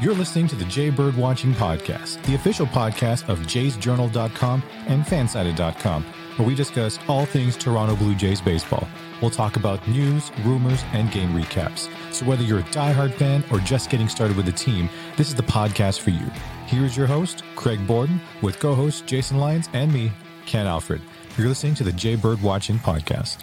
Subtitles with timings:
[0.00, 6.04] You're listening to the Jay Bird Watching Podcast, the official podcast of jaysjournal.com and fansided.com,
[6.36, 8.86] where we discuss all things Toronto Blue Jays baseball.
[9.20, 11.90] We'll talk about news, rumors, and game recaps.
[12.14, 15.34] So whether you're a diehard fan or just getting started with the team, this is
[15.34, 16.30] the podcast for you.
[16.66, 20.12] Here's your host, Craig Borden, with co-host Jason Lyons and me,
[20.46, 21.02] Ken Alfred.
[21.36, 23.38] You're listening to the Jay Bird Watching Podcast.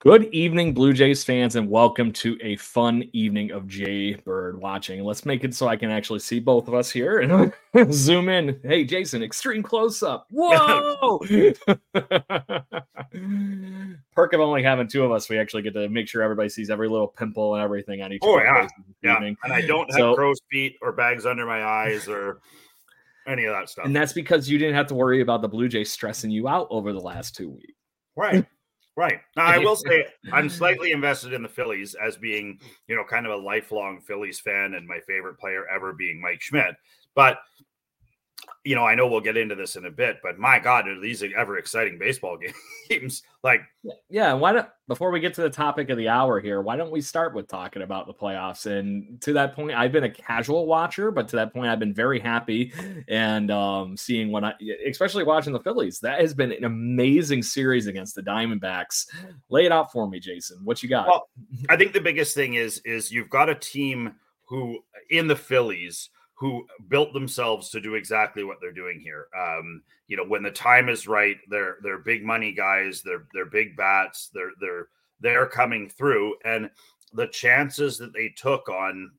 [0.00, 5.02] Good evening, Blue Jays fans, and welcome to a fun evening of Jay Bird watching.
[5.02, 7.52] Let's make it so I can actually see both of us here and
[7.92, 8.60] zoom in.
[8.62, 10.28] Hey, Jason, extreme close up.
[10.30, 11.18] Whoa!
[14.12, 16.70] Perk of only having two of us, we actually get to make sure everybody sees
[16.70, 18.22] every little pimple and everything on each.
[18.22, 18.68] Oh yeah,
[19.02, 19.16] yeah.
[19.16, 19.36] Evening.
[19.42, 22.38] And I don't have so, crow's feet or bags under my eyes or
[23.26, 23.86] any of that stuff.
[23.86, 26.68] And that's because you didn't have to worry about the Blue Jays stressing you out
[26.70, 27.72] over the last two weeks.
[28.14, 28.46] Right.
[28.98, 29.20] Right.
[29.36, 33.26] Now, I will say I'm slightly invested in the Phillies as being, you know, kind
[33.26, 36.74] of a lifelong Phillies fan and my favorite player ever being Mike Schmidt.
[37.14, 37.38] But
[38.64, 41.00] you know, I know we'll get into this in a bit, but my God, are
[41.00, 42.38] these ever exciting baseball
[42.88, 43.22] games?
[43.42, 43.62] like,
[44.10, 46.90] yeah, why don't before we get to the topic of the hour here, why don't
[46.90, 48.66] we start with talking about the playoffs?
[48.66, 51.94] And to that point, I've been a casual watcher, but to that point, I've been
[51.94, 52.72] very happy
[53.08, 54.54] and um, seeing what I,
[54.86, 56.00] especially watching the Phillies.
[56.00, 59.06] That has been an amazing series against the Diamondbacks.
[59.50, 60.58] Lay it out for me, Jason.
[60.64, 61.06] What you got?
[61.06, 61.28] Well,
[61.68, 64.14] I think the biggest thing is is you've got a team
[64.48, 64.78] who
[65.10, 69.26] in the Phillies who built themselves to do exactly what they're doing here.
[69.36, 73.46] Um, you know, when the time is right, they're they're big money guys, they're they're
[73.46, 74.88] big bats, they're they're
[75.20, 76.70] they're coming through, and
[77.12, 79.10] the chances that they took on,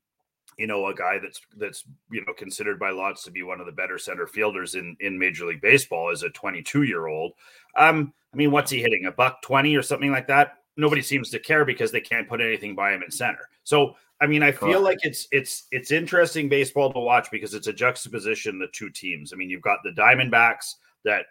[0.58, 3.66] you know, a guy that's that's you know considered by lots to be one of
[3.66, 7.34] the better center fielders in in Major League Baseball as a 22 year old.
[7.76, 9.06] Um, I mean, what's he hitting?
[9.08, 10.59] A buck 20 or something like that?
[10.80, 13.50] Nobody seems to care because they can't put anything by him in center.
[13.64, 17.68] So I mean, I feel like it's it's it's interesting baseball to watch because it's
[17.68, 19.32] a juxtaposition the two teams.
[19.32, 20.76] I mean, you've got the Diamondbacks
[21.06, 21.28] that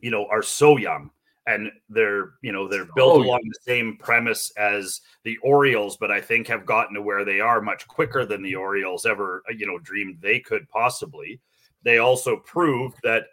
[0.00, 1.10] you know are so young
[1.46, 3.50] and they're you know they're built oh, along yeah.
[3.52, 7.60] the same premise as the Orioles, but I think have gotten to where they are
[7.60, 11.40] much quicker than the Orioles ever you know dreamed they could possibly.
[11.82, 13.24] They also proved that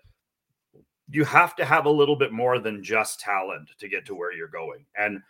[1.12, 4.34] you have to have a little bit more than just talent to get to where
[4.34, 5.22] you're going, and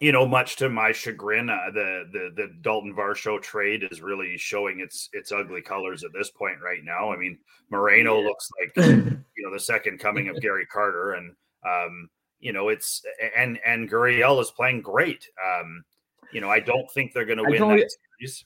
[0.00, 4.36] you know, much to my chagrin, uh, the the the Dalton Varsho trade is really
[4.36, 7.12] showing its its ugly colors at this point right now.
[7.12, 7.38] I mean,
[7.70, 8.26] Moreno yeah.
[8.26, 12.08] looks like you know the second coming of Gary Carter, and um,
[12.40, 13.02] you know it's
[13.36, 15.28] and and Gurriel is playing great.
[15.40, 15.84] Um,
[16.32, 18.44] you know, I don't think they're going to win that series.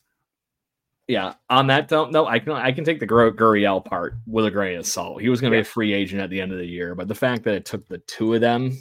[1.08, 4.50] Yeah, on that don't no, I can I can take the Gurriel part with a
[4.50, 5.22] grain of salt.
[5.22, 5.62] He was going to yeah.
[5.62, 7.64] be a free agent at the end of the year, but the fact that it
[7.64, 8.76] took the two of them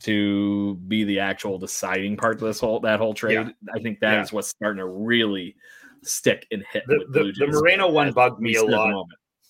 [0.00, 3.34] to be the actual deciding part of this whole that whole trade.
[3.34, 3.50] Yeah.
[3.74, 4.22] I think that yeah.
[4.22, 5.56] is what's starting to really
[6.02, 6.82] stick and hit.
[6.86, 9.06] The, the, the Moreno one bugged me a lot.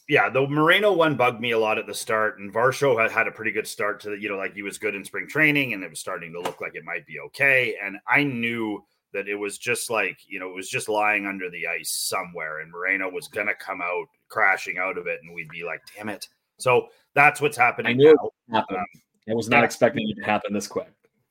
[0.09, 3.29] Yeah, the Moreno one bugged me a lot at the start, and Varsho had had
[3.29, 5.73] a pretty good start to the, you know, like he was good in spring training,
[5.73, 7.77] and it was starting to look like it might be okay.
[7.83, 11.51] And I knew that it was just like, you know, it was just lying under
[11.51, 15.49] the ice somewhere, and Moreno was gonna come out crashing out of it, and we'd
[15.49, 16.27] be like, damn it.
[16.59, 17.91] So that's what's happening.
[17.91, 18.15] I knew
[18.49, 18.65] now.
[18.71, 18.85] Um,
[19.31, 19.65] I was not yeah.
[19.65, 20.89] expecting it to happen this quick.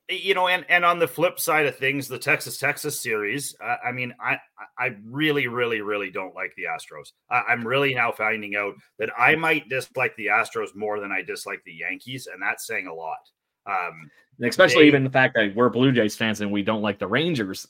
[0.09, 3.56] You know, and and on the flip side of things, the Texas Texas series.
[3.64, 4.38] Uh, I mean, I
[4.78, 7.12] I really, really, really don't like the Astros.
[7.30, 11.22] I, I'm really now finding out that I might dislike the Astros more than I
[11.22, 13.19] dislike the Yankees, and that's saying a lot.
[13.66, 14.09] Um,
[14.41, 17.07] especially they, even the fact that we're Blue Jays fans and we don't like the
[17.07, 17.68] Rangers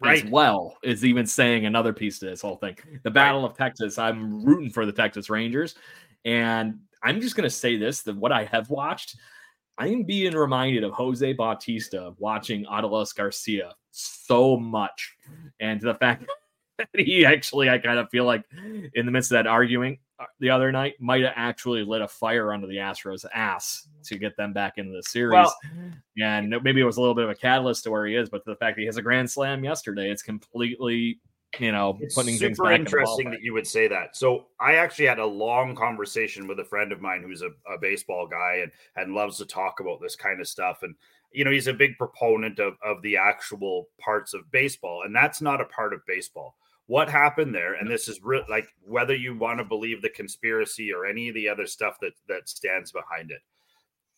[0.00, 0.24] right.
[0.24, 2.76] as well is even saying another piece to this whole thing.
[3.02, 3.50] The Battle right.
[3.50, 3.98] of Texas.
[3.98, 5.74] I'm rooting for the Texas Rangers,
[6.24, 9.16] and I'm just going to say this: that what I have watched
[9.78, 15.14] I am being reminded of Jose Bautista watching Adolis Garcia so much,
[15.60, 16.26] and the fact
[16.78, 18.44] that he actually, I kind of feel like,
[18.94, 22.08] in the midst of that arguing Uh, the other night, might have actually lit a
[22.08, 25.32] fire under the Astros' ass to get them back into the series.
[25.32, 25.54] Well,
[26.20, 28.44] and maybe it was a little bit of a catalyst to where he is, but
[28.44, 31.20] the fact that he has a grand slam yesterday, it's completely
[31.58, 34.16] you know, it's putting super things back interesting in that you would say that.
[34.16, 37.78] So I actually had a long conversation with a friend of mine who's a, a,
[37.80, 40.82] baseball guy and and loves to talk about this kind of stuff.
[40.82, 40.94] And
[41.32, 45.40] you know, he's a big proponent of, of the actual parts of baseball, and that's
[45.40, 46.54] not a part of baseball.
[46.88, 50.90] What happened there, and this is real, like whether you want to believe the conspiracy
[50.90, 53.42] or any of the other stuff that that stands behind it.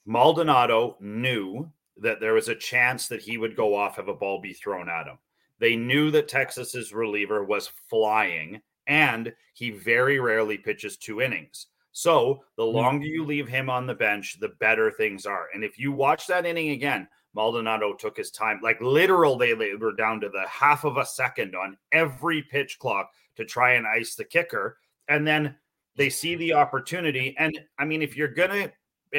[0.06, 4.40] Maldonado knew that there was a chance that he would go off, have a ball
[4.40, 5.18] be thrown at him.
[5.58, 11.66] They knew that Texas's reliever was flying, and he very rarely pitches two innings.
[11.92, 12.76] So the hmm.
[12.76, 15.48] longer you leave him on the bench, the better things are.
[15.54, 19.74] And if you watch that inning again, Maldonado took his time, like literal, they, they
[19.74, 23.86] were down to the half of a second on every pitch clock to try and
[23.86, 24.78] ice the kicker.
[25.08, 25.54] And then
[25.96, 27.34] they see the opportunity.
[27.38, 28.72] And I mean, if you're gonna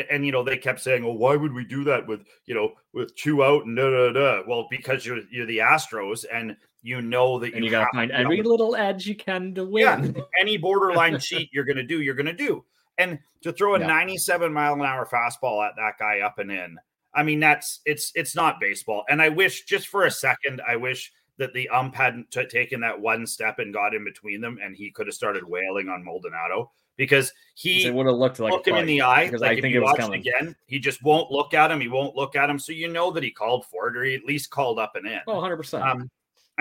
[0.10, 2.74] and you know they kept saying, "Well, why would we do that with you know
[2.94, 7.02] with two out and da da da?" Well, because you're you're the Astros, and you
[7.02, 10.14] know that you, you got to find every little edge you can to win.
[10.16, 12.64] Yeah, any borderline cheat you're going to do, you're going to do.
[12.98, 13.88] And to throw a yeah.
[13.88, 16.78] 97 mile an hour fastball at that guy up and in,
[17.14, 19.04] I mean that's it's it's not baseball.
[19.10, 22.82] And I wish just for a second, I wish that the ump hadn't t- taken
[22.82, 26.04] that one step and got in between them, and he could have started wailing on
[26.04, 29.26] Maldonado because he would have looked like him in the eye.
[29.26, 30.56] Because like I think it was coming again.
[30.68, 31.82] He just won't look at him.
[31.82, 32.60] He won't look at him.
[32.60, 35.08] So you know that he called for it, or he at least called up and
[35.08, 35.20] in.
[35.28, 36.12] Oh, 100 um, percent.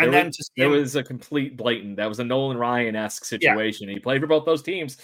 [0.04, 0.22] And there
[0.56, 1.96] then was, was a complete blatant.
[1.96, 3.88] That was a Nolan Ryan esque situation.
[3.88, 3.94] Yeah.
[3.94, 4.98] He played for both those teams.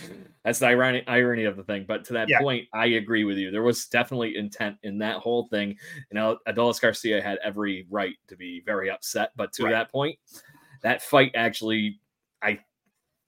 [0.44, 1.84] That's the irony irony of the thing.
[1.87, 2.40] But to that yeah.
[2.40, 3.50] point, I agree with you.
[3.50, 5.70] There was definitely intent in that whole thing.
[5.70, 9.31] You know, Adolis Garcia had every right to be very upset.
[9.37, 9.72] But to right.
[9.72, 10.19] that point,
[10.82, 12.00] that fight actually,
[12.42, 12.60] I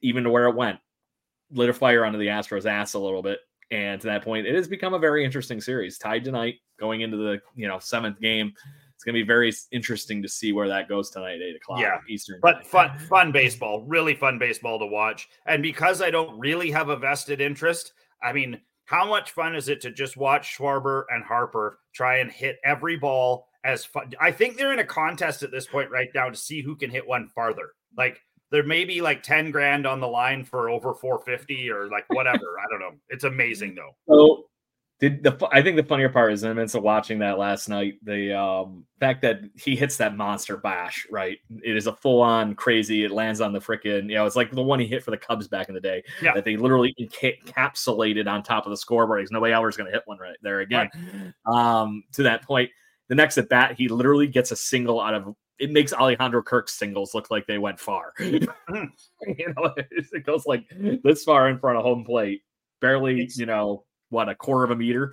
[0.01, 0.79] even to where it went,
[1.51, 3.41] lit a fire under the Astros' ass a little bit.
[3.71, 5.99] And to that point, it has become a very interesting series.
[5.99, 8.55] Tied tonight, going into the you know seventh game
[8.99, 12.01] it's going to be very interesting to see where that goes tonight, eight o'clock yeah.
[12.09, 12.41] Eastern.
[12.43, 15.29] But fun, fun baseball, really fun baseball to watch.
[15.47, 17.93] And because I don't really have a vested interest,
[18.25, 22.29] I mean, how much fun is it to just watch Schwarber and Harper try and
[22.29, 24.11] hit every ball as fun?
[24.21, 26.91] I think they're in a contest at this point right now to see who can
[26.91, 27.75] hit one farther.
[27.97, 32.07] Like there may be like 10 grand on the line for over 450 or like
[32.09, 32.59] whatever.
[32.59, 32.99] I don't know.
[33.11, 33.95] It's amazing though.
[34.09, 34.47] So
[35.01, 37.69] did the I think the funnier part is in the midst of watching that last
[37.69, 41.39] night, the um, fact that he hits that monster bash, right?
[41.63, 43.05] It is a full on crazy.
[43.05, 45.17] It lands on the freaking, you know, it's like the one he hit for the
[45.17, 46.03] Cubs back in the day.
[46.21, 46.35] Yeah.
[46.35, 49.21] That they literally encapsulated on top of the scoreboard.
[49.21, 50.89] Because nobody ever is going to hit one right there again.
[51.47, 51.81] Right.
[51.81, 52.71] Um, to that point,
[53.07, 56.75] the next at bat, he literally gets a single out of it makes Alejandro Kirk's
[56.75, 58.13] singles look like they went far.
[58.19, 58.85] Mm-hmm.
[59.39, 60.65] you know, it goes like
[61.03, 62.43] this far in front of home plate,
[62.81, 65.13] barely, it's, you know, what a quarter of a meter.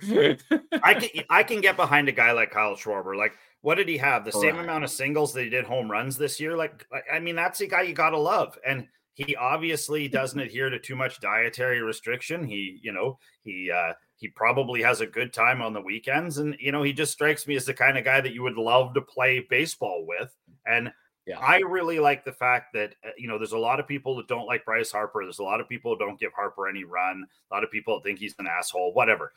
[0.82, 3.16] I can I can get behind a guy like Kyle Schwarber.
[3.16, 4.24] Like, what did he have?
[4.24, 4.54] The Correct.
[4.54, 6.56] same amount of singles that he did home runs this year.
[6.56, 8.58] Like, I mean, that's a guy you gotta love.
[8.66, 12.46] And he obviously doesn't adhere to too much dietary restriction.
[12.46, 16.38] He, you know, he uh he probably has a good time on the weekends.
[16.38, 18.56] And you know, he just strikes me as the kind of guy that you would
[18.56, 20.34] love to play baseball with.
[20.64, 20.90] And
[21.26, 21.38] yeah.
[21.38, 24.28] I really like the fact that uh, you know there's a lot of people that
[24.28, 25.24] don't like Bryce Harper.
[25.24, 27.24] There's a lot of people who don't give Harper any run.
[27.50, 28.94] A lot of people think he's an asshole.
[28.94, 29.32] Whatever.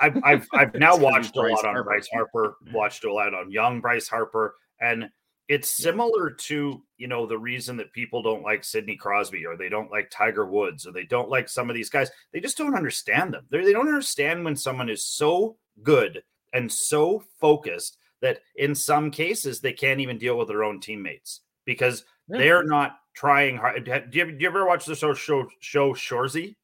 [0.00, 1.84] I've I've, I've now watched a lot on Harper.
[1.84, 5.10] Bryce Harper, watched a lot on young Bryce Harper, and
[5.48, 9.68] it's similar to you know the reason that people don't like Sidney Crosby or they
[9.68, 12.10] don't like Tiger Woods or they don't like some of these guys.
[12.32, 13.46] They just don't understand them.
[13.50, 16.22] They're, they do not understand when someone is so good
[16.52, 21.42] and so focused that in some cases they can't even deal with their own teammates
[21.66, 22.38] because yeah.
[22.38, 23.84] they're not trying hard.
[23.84, 26.56] Do you, do you ever watch the show show, show Shoresy?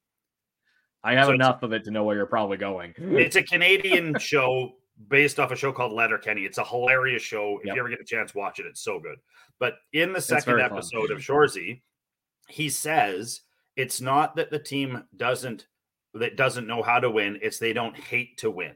[1.04, 2.94] I have so enough of it to know where you're probably going.
[2.96, 4.72] it's a Canadian show
[5.08, 6.46] based off a show called Letterkenny.
[6.46, 7.58] It's a hilarious show.
[7.60, 7.76] If yep.
[7.76, 8.64] you ever get a chance, watch it.
[8.64, 9.18] It's so good.
[9.58, 11.16] But in the second episode fun.
[11.16, 11.82] of Shoresy,
[12.48, 13.42] he says
[13.76, 15.66] it's not that the team doesn't
[16.14, 18.74] that doesn't know how to win; it's they don't hate to win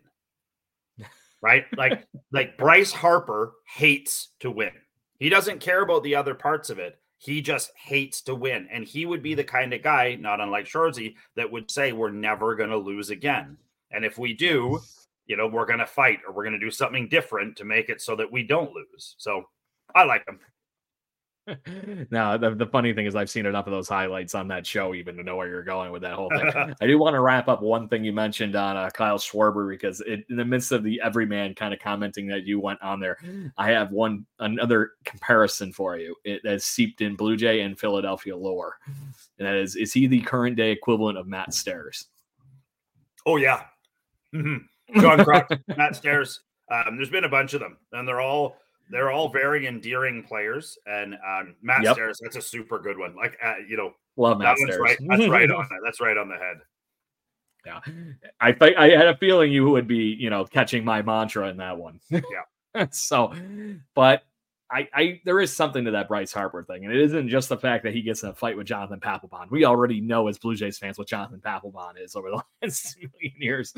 [1.45, 1.67] right?
[1.77, 4.73] Like like Bryce Harper hates to win.
[5.19, 6.99] He doesn't care about the other parts of it.
[7.19, 8.67] He just hates to win.
[8.73, 9.37] And he would be mm.
[9.37, 13.11] the kind of guy, not unlike Shoresy, that would say, We're never going to lose
[13.11, 13.59] again.
[13.93, 14.81] And if we do,
[15.27, 17.89] you know, we're going to fight or we're going to do something different to make
[17.89, 19.15] it so that we don't lose.
[19.19, 19.45] So
[19.95, 20.41] I like him.
[22.11, 24.95] now the, the funny thing is I've seen enough of those highlights on that show
[24.95, 26.75] even to know where you're going with that whole thing.
[26.81, 30.01] I do want to wrap up one thing you mentioned on uh, Kyle Schwarber because
[30.01, 33.19] it, in the midst of the everyman kind of commenting that you went on there,
[33.59, 36.15] I have one another comparison for you.
[36.25, 38.79] It has seeped in Blue Jay and Philadelphia lore,
[39.39, 42.07] and that is: is he the current day equivalent of Matt Stairs?
[43.27, 43.65] Oh yeah,
[44.35, 45.01] mm-hmm.
[45.01, 45.25] John
[45.77, 46.41] Matt Stairs.
[46.71, 48.57] Um, there's been a bunch of them, and they're all
[48.91, 50.79] they're all very endearing players.
[50.87, 51.95] And um, Matt yep.
[51.95, 53.15] Stairs, that's a super good one.
[53.17, 54.81] Like, uh, you know, love Matt that Stairs.
[54.81, 55.81] Right, that's right on that.
[55.85, 56.57] That's right on the head.
[57.67, 57.81] Yeah,
[58.41, 61.57] I th- I had a feeling you would be, you know, catching my mantra in
[61.57, 61.99] that one.
[62.11, 62.87] Yeah.
[62.91, 63.33] so,
[63.95, 64.23] but
[64.71, 67.57] I, I there is something to that Bryce Harper thing, and it isn't just the
[67.57, 69.51] fact that he gets in a fight with Jonathan Papelbon.
[69.51, 73.35] We already know as Blue Jays fans what Jonathan Papelbon is over the last million
[73.39, 73.75] years.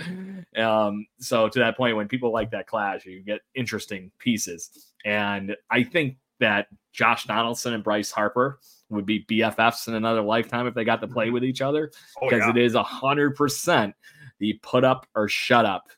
[0.56, 5.56] Um, so to that point, when people like that clash, you get interesting pieces, and
[5.70, 8.58] I think that Josh Donaldson and Bryce Harper
[8.90, 11.34] would be BFFs in another lifetime if they got to play mm-hmm.
[11.34, 12.50] with each other because Oh, yeah.
[12.50, 13.94] it is a hundred percent
[14.38, 15.88] the put up or shut up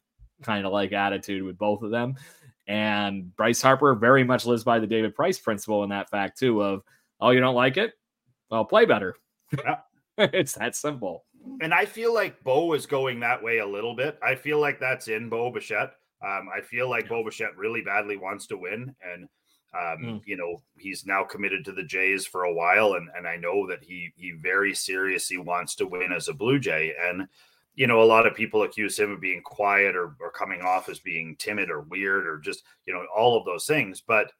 [0.43, 2.15] kind of like attitude with both of them.
[2.69, 6.63] And Bryce Harper very much lives by the David Price principle in that fact too
[6.63, 6.83] of
[7.21, 7.95] oh you don't like it,
[8.51, 9.17] well play better.
[9.57, 9.79] Yeah.
[10.19, 11.25] it's that simple.
[11.63, 14.19] and I feel like Bo is going that way a little bit.
[14.23, 15.93] I feel like that's in Bo Bichette.
[16.25, 19.29] Um, I feel like Bo Bichette really badly wants to win, and
[19.75, 20.23] um, Mm.
[20.25, 23.67] you know he's now committed to the Jays for a while, and and I know
[23.69, 27.29] that he he very seriously wants to win as a Blue Jay, and
[27.75, 30.89] you know a lot of people accuse him of being quiet or or coming off
[30.89, 34.33] as being timid or weird or just you know all of those things, but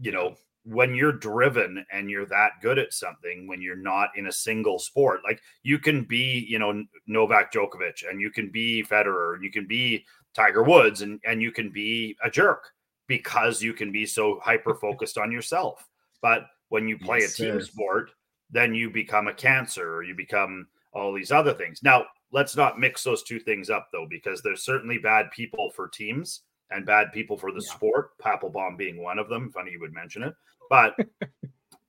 [0.00, 4.26] you know when you're driven and you're that good at something when you're not in
[4.26, 8.82] a single sport like you can be you know Novak Djokovic and you can be
[8.84, 12.64] Federer and you can be Tiger Woods and and you can be a jerk
[13.06, 15.86] because you can be so hyper focused on yourself
[16.22, 17.66] but when you play Yes, a team sir.
[17.66, 18.10] sport
[18.50, 22.78] then you become a cancer or you become all these other things now let's not
[22.78, 27.12] mix those two things up though because there's certainly bad people for teams and bad
[27.12, 27.72] people for the Yeah.
[27.74, 30.34] sport Papelbon being one of them funny you would mention it
[30.68, 30.94] but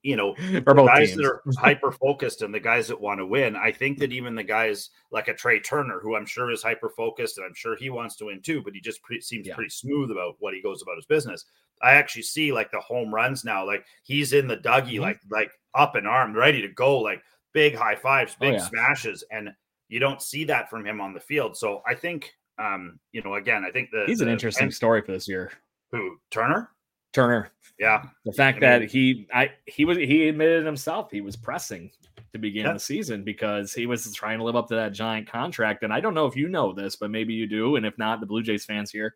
[0.03, 0.34] you know
[0.65, 1.17] both guys teams.
[1.22, 3.55] that are hyper focused and the guys that want to win.
[3.55, 6.89] I think that even the guys like a Trey Turner, who I'm sure is hyper
[6.89, 9.55] focused and I'm sure he wants to win too, but he just pre- seems Yeah.
[9.55, 11.46] pretty smooth about what he goes about his business.
[11.84, 15.01] I actually see like the home runs now, like he's in the Dougie, Mhm.
[15.01, 17.22] like like up and armed, ready to go, like
[17.53, 18.60] big high fives, Oh, big yeah.
[18.67, 19.50] smashes, and
[19.88, 21.58] you don't see that from him on the field.
[21.58, 24.74] So I think, um, you know, again, I think the He's an the- interesting and
[24.74, 25.51] story for this year.
[25.91, 26.70] who Turner,
[27.13, 27.51] Turner.
[27.79, 31.35] yeah, The fact I mean- that he I he was he admitted himself he was
[31.35, 31.91] pressing
[32.33, 32.73] to begin Yeah.
[32.73, 35.83] the season because he was trying to live up to that giant contract.
[35.83, 37.75] And I don't know if you know this, but maybe you do.
[37.75, 39.15] And if not, the Blue Jays fans here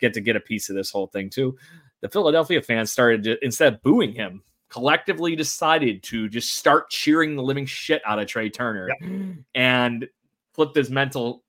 [0.00, 1.58] get to get a piece of this whole thing too.
[2.00, 7.36] The Philadelphia fans started to instead of booing him, collectively decided to just start cheering
[7.36, 8.88] the living shit out of Trey Turner
[9.54, 10.08] and
[10.54, 11.42] flipped his mental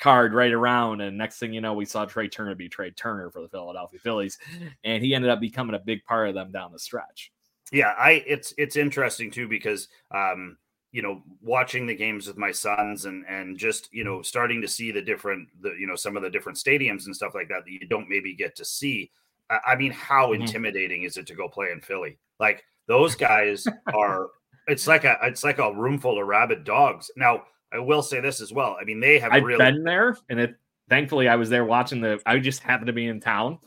[0.00, 1.00] card right around.
[1.02, 4.00] And next thing you know, we saw Trey Turner be Trey Turner for the Philadelphia
[4.00, 4.38] Phillies.
[4.84, 7.30] And he ended up becoming a big part of them down the stretch.
[7.72, 10.56] yeah i it's it's interesting too because um
[10.90, 14.66] you know watching the games with my sons and and just you know starting to
[14.66, 17.64] see the different the you know some of the different stadiums and stuff like that
[17.64, 19.08] that you don't maybe get to see
[19.50, 20.40] i, I mean how Mhm.
[20.40, 24.30] intimidating is it to go play in philly like those guys are
[24.66, 28.20] it's like a it's like a room full of rabid dogs now i will say
[28.20, 30.56] this as well i mean they have I've really been there, and it
[30.90, 32.20] thankfully I was there watching the.
[32.26, 33.58] I just happened to be in town,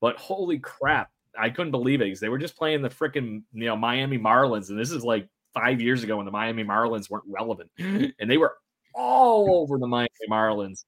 [0.00, 3.66] but holy crap, I couldn't believe it because they were just playing the freaking you
[3.66, 7.24] know Miami Marlins, and this is like five years ago when the Miami Marlins weren't
[7.28, 8.56] relevant, and they were
[8.94, 10.84] all over the Miami Marlins.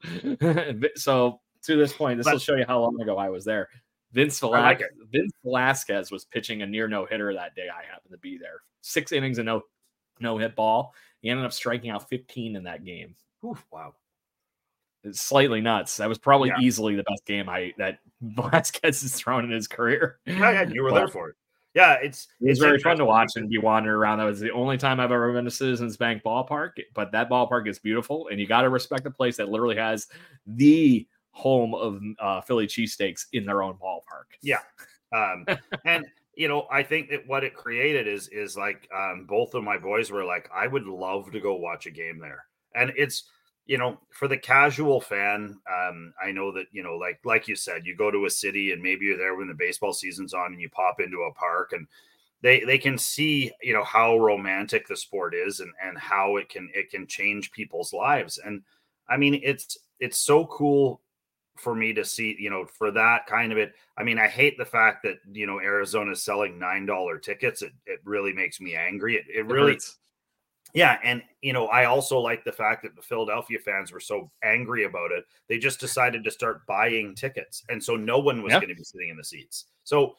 [0.98, 3.68] so to this point, this will show you how long ago I was there.
[4.12, 7.68] Vince I like Vince Velasquez was pitching a near no hitter that day.
[7.70, 8.60] I happened to be there.
[8.80, 9.62] Six innings and no
[10.20, 10.94] no hit ball.
[11.22, 13.94] He ended up striking out 15 in that game Oof, wow
[15.04, 15.96] it's slightly nuts.
[15.96, 16.60] That was probably Yeah.
[16.60, 20.18] easily the best game I that Velasquez has thrown in his career.
[20.26, 21.36] yeah, yeah, you were But there for it
[21.74, 24.18] yeah it's It was it's very fun to watch and be wandering around.
[24.18, 27.66] That was the only time I've ever been to Citizens Bank Ballpark, but that ballpark
[27.66, 30.06] is beautiful, and you got to respect a place that literally has
[30.46, 34.36] the home of uh, Philly cheesesteaks in their own ballpark.
[34.42, 34.58] Yeah.
[35.14, 35.46] Um,
[35.86, 39.64] and you know, I think that what it created is is like um, both of
[39.64, 43.24] my boys were like, I would love to go watch a game there, and it's
[43.66, 47.56] you know for the casual fan, um, I know that you know like like you
[47.56, 50.52] said, you go to a city and maybe you're there when the baseball season's on,
[50.52, 51.86] and you pop into a park and
[52.42, 56.48] they they can see you know how romantic the sport is and and how it
[56.48, 58.38] can it can change people's lives.
[58.44, 58.62] And
[59.08, 61.01] i mean it's it's so cool
[61.62, 63.74] for me to see you know for that kind of it.
[63.96, 67.62] I mean i hate the fact that you know arizona is selling nine dollar tickets.
[67.62, 69.14] It, it really makes me angry.
[69.16, 69.98] It, it It really hurts.
[70.74, 74.30] yeah and you know i also like the fact that the philadelphia fans were so
[74.42, 75.24] angry about it.
[75.48, 78.60] They just decided to start buying tickets and so no one was Yeah.
[78.60, 79.66] going to be sitting in the seats.
[79.84, 80.16] So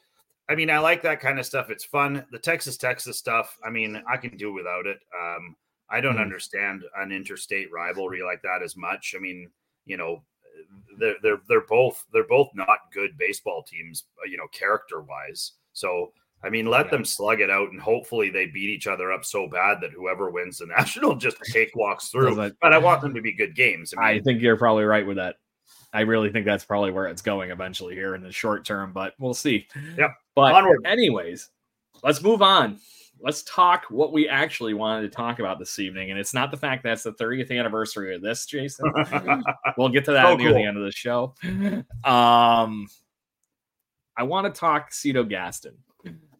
[0.50, 1.70] i mean i like that kind of stuff.
[1.70, 2.26] It's fun.
[2.32, 5.00] The texas texas stuff i mean i can do without it.
[5.22, 5.56] Um
[5.90, 6.22] i don't Mhm.
[6.28, 9.14] understand an interstate rivalry like that as much.
[9.18, 9.52] I mean
[9.86, 10.24] you know
[11.00, 15.54] they're they're they're both they're both not good baseball teams uh, you know character wise
[15.74, 16.12] so
[16.44, 16.92] I mean, let yeah.
[16.92, 20.30] them slug it out, and hopefully they beat each other up so bad that whoever
[20.30, 22.36] wins the national just cakewalks through.
[22.36, 23.94] but I want them to be good games.
[23.98, 25.38] I, mean, I think you're probably right with that.
[25.94, 29.14] I really think that's probably where it's going eventually here in the short term, but
[29.20, 29.68] we'll see.
[29.98, 30.10] Yeah.
[30.36, 30.86] But Onward.
[30.86, 31.50] anyways,
[32.04, 32.80] let's move on.
[33.24, 36.12] Let's talk what we actually wanted to talk about this evening.
[36.12, 38.92] And it's not the fact that it's the 30th anniversary of this, Jason.
[39.78, 40.58] we'll get to that so near cool.
[40.58, 41.34] the end of the show.
[42.04, 42.88] Um
[44.16, 45.76] I want to talk Cito Gaston.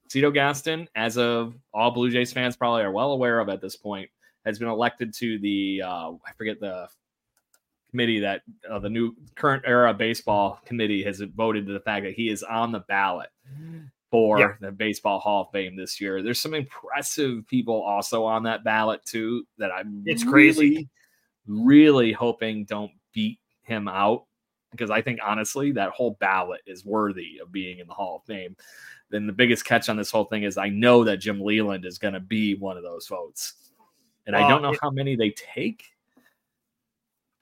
[0.10, 3.76] Cito Gaston, as of all Blue Jays fans probably are well aware of at this
[3.76, 4.10] point,
[4.46, 6.88] has been elected to the uh, I forget the
[7.90, 12.14] committee that uh, the new current era baseball committee has voted to the fact that
[12.14, 13.30] he is on the ballot
[14.14, 14.54] for yeah.
[14.62, 16.22] the Baseball Hall of Fame this year.
[16.22, 20.90] There's some impressive people also on that ballot too that I'm it's really, crazy,
[21.48, 24.26] really hoping don't beat him out
[24.70, 28.26] because I think honestly that whole ballot is worthy of being in the Hall of
[28.26, 28.56] Fame
[29.10, 31.98] then the biggest catch on this whole thing is I know that Jim Leyland is
[31.98, 33.72] going to be one of those votes,
[34.26, 35.86] and I don't know it, how many they take.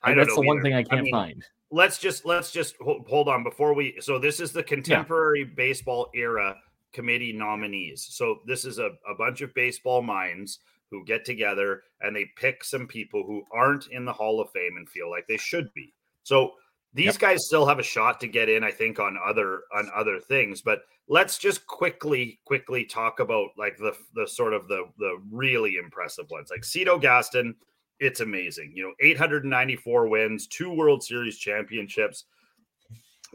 [0.04, 0.48] I that's the either.
[0.48, 1.44] one thing I can't I mean, find.
[1.72, 3.98] Let's just let's just hold on before we.
[4.02, 5.56] So this is the contemporary yeah.
[5.56, 6.58] baseball era
[6.94, 8.06] committee nominees.
[8.10, 10.60] So this is a, a bunch of baseball minds
[10.90, 14.76] who get together and they pick some people who aren't in the Hall of Fame
[14.76, 15.94] and feel like they should be.
[16.24, 16.52] So
[16.94, 17.20] these yep.
[17.20, 20.62] guys still have a shot to get in, I think, on other on other things.
[20.62, 25.78] But let's just quickly quickly talk about like the the sort of the the really
[25.78, 27.56] impressive ones like Cito Gaston.
[28.02, 32.26] It's amazing, you know, 894 wins, two World Series championships.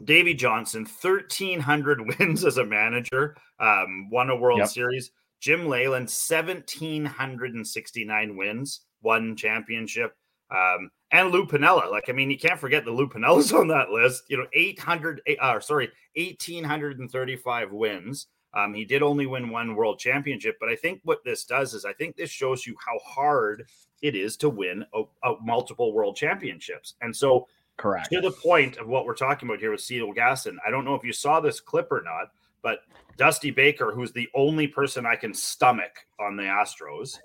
[0.03, 4.67] Davey Johnson, 1,300 wins as a manager, um, won a World yep.
[4.67, 5.11] Series.
[5.39, 10.17] Jim Leyland, 1,769 wins, one championship.
[10.51, 11.89] Um, and Lou Piniella.
[11.89, 14.23] Like, I mean, you can't forget the Lou Piniella's on that list.
[14.27, 18.27] You know, 800, uh, sorry, 1,835 wins.
[18.57, 21.85] Um, he did only win one world championship, but I think what this does is
[21.85, 23.67] I think this shows you how hard
[24.01, 26.95] it is to win a, a multiple world championships.
[27.01, 27.47] And so,
[27.77, 30.57] correct to the point of what we're talking about here with Cito Gaston.
[30.65, 32.31] I don't know if you saw this clip or not,
[32.63, 32.79] but
[33.15, 37.19] Dusty Baker, who's the only person I can stomach on the Astros,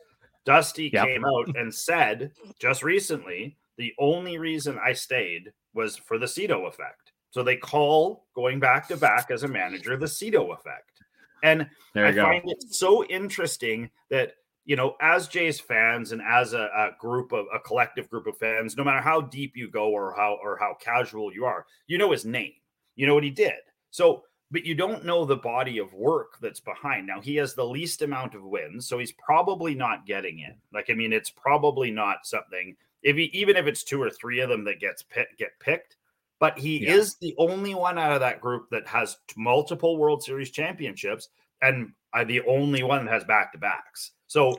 [0.45, 1.07] Dusty yep.
[1.07, 6.67] came out and said just recently the only reason I stayed was for the Cito
[6.67, 7.13] effect.
[7.31, 11.02] So they call going back to back as a manager the Cito effect.
[11.43, 12.23] And I go.
[12.23, 17.33] find it so interesting that, you know, as Jays fans and as a, a, group
[17.33, 20.57] of a collective group of fans, no matter how deep you go or how or
[20.59, 22.53] how casual you are, you know his name.
[22.95, 23.55] You know what he did.
[23.91, 27.07] So but you don't know the body of work that's behind.
[27.07, 30.55] Now he has the least amount of wins, so he's probably not getting in.
[30.73, 34.41] Like I mean, it's probably not something if he even if it's two or three
[34.41, 35.97] of them that gets pick, get picked.
[36.43, 36.95] But he yeah.
[36.95, 41.29] is the only one out of that group that has multiple World Series championships,
[41.63, 44.11] and uh, the only one that has back to backs.
[44.27, 44.59] So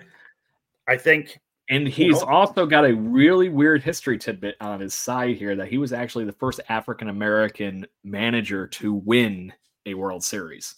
[0.88, 2.32] I think and he's you know?
[2.32, 6.24] also got a really weird history tidbit on his side here that he was actually
[6.24, 9.52] the first African American manager to win
[9.86, 10.76] a World Series.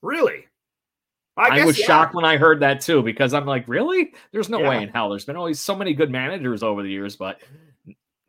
[0.00, 0.46] Really?
[1.36, 1.84] I, I was yeah.
[1.84, 4.14] shocked when I heard that too, because I'm like, really?
[4.32, 4.70] There's no yeah.
[4.70, 5.10] way in hell.
[5.10, 7.42] There's been always so many good managers over the years, but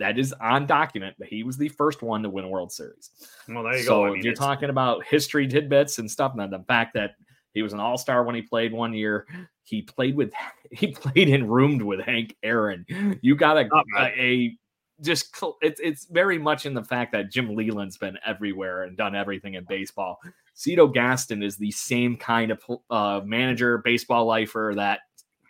[0.03, 3.09] that is on document that he was the first one to win a World Series.
[3.47, 4.05] Well, there you so go.
[4.07, 7.15] I mean, you're talking about history tidbits and stuff, and the fact that
[7.53, 9.25] he was an All Star when he played one year.
[9.63, 10.33] He played with
[10.71, 12.85] he played in roomed with Hank Aaron.
[13.21, 14.57] You got a, a, a
[15.01, 19.15] just it's it's very much in the fact that Jim Leyland's been everywhere and done
[19.15, 20.19] everything in baseball.
[20.53, 24.99] Cito Gaston is the same kind of uh, manager, baseball lifer that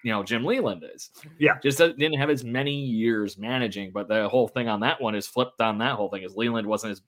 [0.04, 1.10] you know Jim Leyland is.
[1.40, 5.16] Yeah, just didn't have as many years managing, but the whole thing on that one
[5.16, 7.02] is flipped on that whole thing is Leyland wasn't as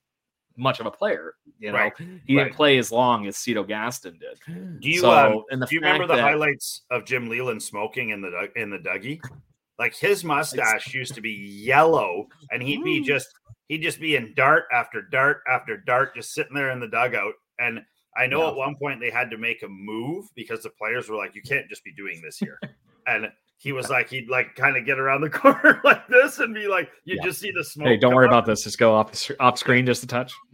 [0.58, 1.36] much of a player.
[1.60, 1.93] You know, right.
[1.97, 2.45] he right.
[2.45, 4.79] didn't play as long as Cito Gaston did.
[4.81, 8.21] Do you so, um, do you remember the that, highlights of Jim Leyland smoking in
[8.21, 9.19] the in the Dougie?
[9.77, 13.05] Like his mustache used to be yellow, and he'd be mm.
[13.05, 13.27] just
[13.67, 17.34] he'd just be in dart after dart after dart, just sitting there in the dugout.
[17.60, 17.81] And
[18.17, 21.17] I know at one point they had to make a move because the players were
[21.17, 22.60] like, "You can't just be doing this here."
[23.07, 26.53] and he was like, he'd like kind of get around the corner like this and
[26.53, 27.23] be like, you yeah.
[27.23, 27.87] just see the smoke.
[27.87, 28.31] Hey, don't worry up.
[28.31, 28.63] about this.
[28.63, 30.33] Just go off off screen just a touch.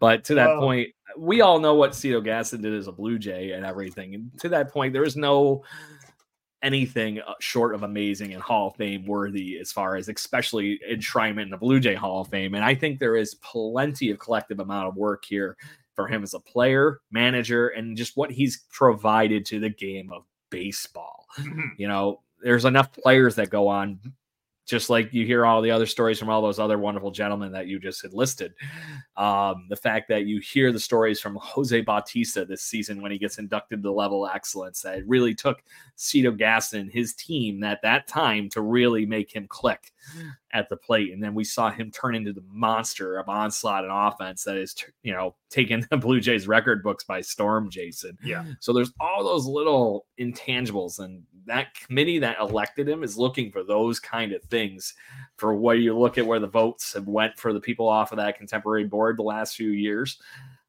[0.00, 3.52] but to that point, we all know what Cito Gaston did as a Blue Jay
[3.52, 4.14] and everything.
[4.14, 5.62] And to that point, there is no
[6.62, 11.42] anything uh, short of amazing and Hall of Fame worthy as far as especially enshrinement
[11.42, 12.54] in the Blue Jay Hall of Fame.
[12.54, 15.56] And I think there is plenty of collective amount of work here
[15.94, 20.24] for him as a player, manager, and just what he's provided to the game of
[20.54, 21.26] baseball.
[21.38, 21.60] Mm-hmm.
[21.76, 23.98] You know, there's enough players that go on
[24.66, 27.66] just like you hear all the other stories from all those other wonderful gentlemen that
[27.66, 28.54] you just had listed.
[29.16, 33.18] Um, the fact that you hear the stories from Jose Bautista this season when he
[33.18, 35.62] gets inducted to the level of excellence, that it really took
[35.96, 39.92] Cito Gaston, his team, at that time to really make him click
[40.54, 41.12] at the plate.
[41.12, 44.74] And then we saw him turn into the monster of onslaught and offense that is,
[45.02, 48.16] you know, taking the Blue Jays record books by storm, Jason.
[48.22, 48.44] Yeah.
[48.60, 53.64] So there's all those little intangibles, and that committee that elected him is looking for
[53.64, 54.94] those kind of things.
[55.36, 58.18] For where you look at where the votes have went for the people off of
[58.18, 60.20] that contemporary board the last few years.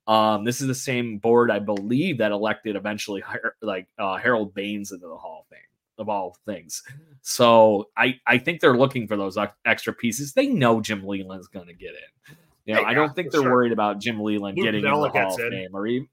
[0.07, 3.23] Um, this is the same board, I believe, that elected eventually
[3.61, 5.64] like uh, Harold Baines into the Hall of Fame
[5.97, 6.83] of all things.
[7.21, 10.33] So I I think they're looking for those extra pieces.
[10.33, 12.35] They know Jim Leyland's going to get in.
[12.65, 13.51] You know, yeah, I don't think they're sure.
[13.51, 15.51] worried about Jim Leyland Luke getting in the Hall of in.
[15.51, 16.07] Fame or even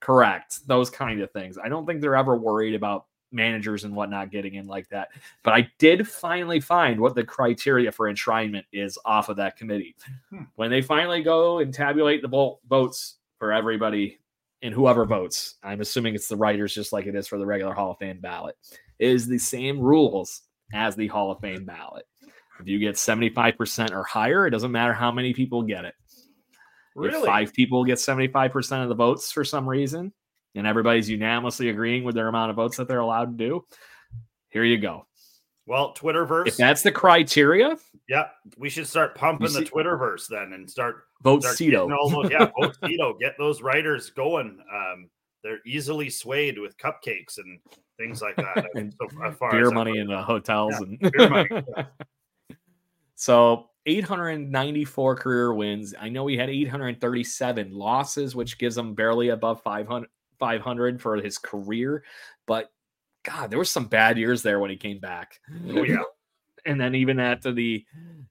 [0.00, 1.58] correct those kind of things.
[1.58, 5.08] I don't think they're ever worried about managers and whatnot getting in like that.
[5.42, 9.96] But I did finally find what the criteria for enshrinement is off of that committee.
[10.30, 10.44] Hmm.
[10.56, 14.18] When they finally go and tabulate the votes for everybody
[14.62, 17.74] and whoever votes, I'm assuming it's the writers just like it is for the regular
[17.74, 18.56] Hall of Fame ballot,
[18.98, 22.04] is the same rules as the Hall of Fame ballot.
[22.60, 25.94] If you get 75% or higher, it doesn't matter how many people get it.
[26.96, 27.18] Really?
[27.18, 30.12] If five people get 75% of the votes for some reason,
[30.54, 33.64] and everybody's unanimously agreeing with their amount of votes that they're allowed to do,
[34.48, 35.06] here you go.
[35.66, 36.48] Well, Twitterverse.
[36.48, 37.76] If that's the criteria,
[38.08, 41.86] yeah, we should start pumping see, the Twitterverse then and start vote Cito.
[42.30, 43.18] Yeah, vote Cito.
[43.20, 44.58] Get those writers going.
[44.74, 45.10] Um,
[45.42, 47.58] they're easily swayed with cupcakes and
[47.96, 48.66] things like that.
[48.74, 51.86] and so beer money in the hotels yeah, and
[53.14, 55.94] so 894 career wins.
[55.98, 61.38] I know he had 837 losses, which gives him barely above 500, 500 for his
[61.38, 62.04] career.
[62.46, 62.70] But
[63.24, 65.40] God, there were some bad years there when he came back.
[65.70, 66.02] Oh, yeah.
[66.68, 67.84] And then even after the,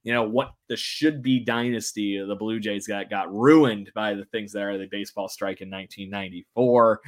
[0.04, 4.14] you know, what the should be dynasty of the Blue Jays got got ruined by
[4.14, 7.02] the things that are the baseball strike in 1994.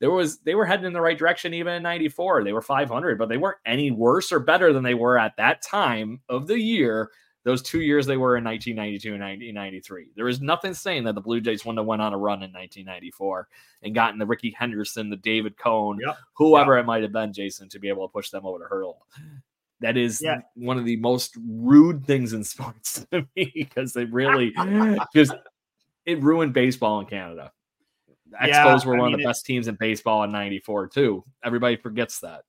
[0.00, 2.44] There was they were heading in the right direction even in 94.
[2.44, 5.62] They were 500, but they weren't any worse or better than they were at that
[5.62, 7.10] time of the year
[7.44, 10.12] those two years they were in 1992 and 1993.
[10.16, 12.50] There is nothing saying that the Blue Jays wouldn't have went on a run in
[12.52, 13.48] 1994
[13.82, 16.16] and gotten the Rickey Henderson, the David Cone, yep.
[16.34, 16.84] whoever yep.
[16.84, 19.06] it might have been, Jason, to be able to push them over the hurdle.
[19.80, 20.40] That is yeah.
[20.54, 24.54] one of the most rude things in sports to me because it really
[25.14, 25.34] just
[26.06, 27.52] it ruined baseball in Canada.
[28.30, 30.88] The yeah, Expos were I one mean, of the best teams in baseball in '94
[30.88, 31.24] too.
[31.44, 32.42] Everybody forgets that.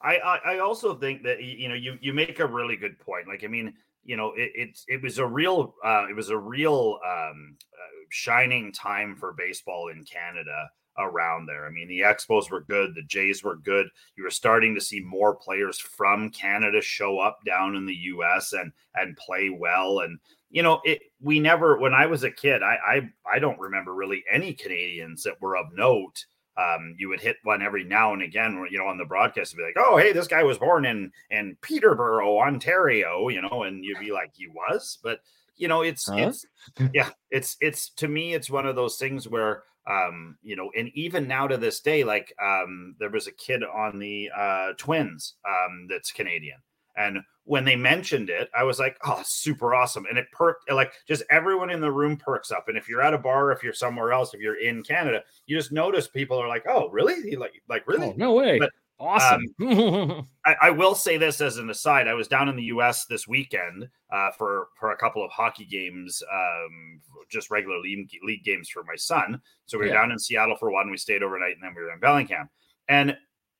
[0.00, 3.28] I, I, I also think that you know you you make a really good point.
[3.28, 3.74] Like I mean,
[4.04, 8.04] you know, it, it, it was a real, uh, it was a real um, uh,
[8.10, 11.66] shining time for baseball in Canada around there.
[11.66, 13.88] I mean, the Expos were good, the Jays were good.
[14.16, 18.52] You were starting to see more players from Canada show up down in the U.S.
[18.52, 20.00] and and play well.
[20.00, 20.18] And
[20.50, 23.94] you know, it we never when I was a kid, I I, I don't remember
[23.94, 26.24] really any Canadians that were of note
[26.56, 29.62] um, you would hit one every now and again, you know, on the broadcast, be
[29.62, 34.00] like, "Oh, hey, this guy was born in in Peterborough, Ontario," you know, and you'd
[34.00, 35.20] be like, "He was," but
[35.56, 36.16] you know, it's huh?
[36.16, 36.46] it's
[36.92, 40.90] yeah, it's it's to me, it's one of those things where um, you know, and
[40.94, 45.34] even now to this day, like um, there was a kid on the uh, Twins
[45.48, 46.58] um, that's Canadian,
[46.96, 50.06] and when they mentioned it, I was like, oh, super awesome.
[50.08, 52.68] And it perked like just everyone in the room perks up.
[52.68, 55.56] And if you're at a bar, if you're somewhere else, if you're in Canada, you
[55.56, 57.34] just notice people are like, oh, really?
[57.34, 58.08] Like, like really?
[58.08, 58.58] Oh, no way.
[58.58, 58.70] But,
[59.02, 59.44] awesome.
[59.60, 62.08] Um, I, I, will say this as an aside.
[62.08, 65.64] I was down in the US this weekend uh, for, for a couple of hockey
[65.64, 69.40] games, um, just regular league, league games for my son.
[69.66, 70.00] So we were yeah.
[70.00, 70.90] down in Seattle for one.
[70.90, 72.48] We stayed overnight and then we were in Bellingham.
[72.88, 73.16] And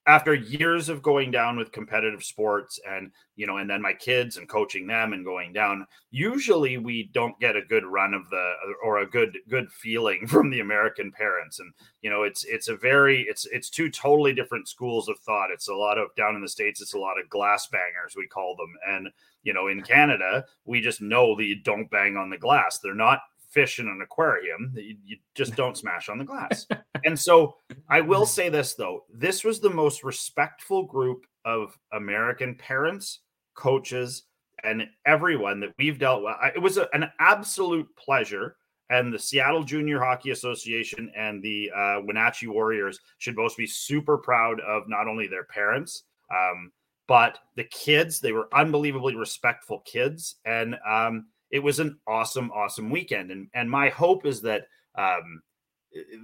[0.07, 4.37] after years of going down with competitive sports and you know and then my kids
[4.37, 8.53] and coaching them and going down usually we don't get a good run of the
[8.85, 11.61] or a good good feeling from the american parents.
[11.61, 15.51] And you know it's it's a very it's it's two totally different schools of thought.
[15.53, 18.27] It's a lot of down in the states it's a lot of glass bangers we
[18.27, 18.75] call them.
[18.89, 19.09] And
[19.45, 22.79] you know in canada we just know that you don't bang on the glass.
[22.79, 23.21] They're not
[23.53, 26.67] fish in an aquarium that you, you just don't smash on the glass.
[27.05, 27.57] and so
[27.89, 33.21] I will say this though, this was the most respectful group of American parents,
[33.55, 34.25] coaches,
[34.65, 36.37] and everyone that we've dealt with.
[36.55, 38.57] It was a, an absolute pleasure.
[38.91, 44.19] And the Seattle Junior Hockey Association and the uh, Wenatchee Warriors should both be super
[44.19, 46.71] proud of not only their parents, um,
[47.09, 48.21] but the kids.
[48.21, 50.37] They were unbelievably respectful kids.
[50.45, 53.31] And um, it was an awesome, awesome weekend.
[53.31, 55.43] And and my hope is that um,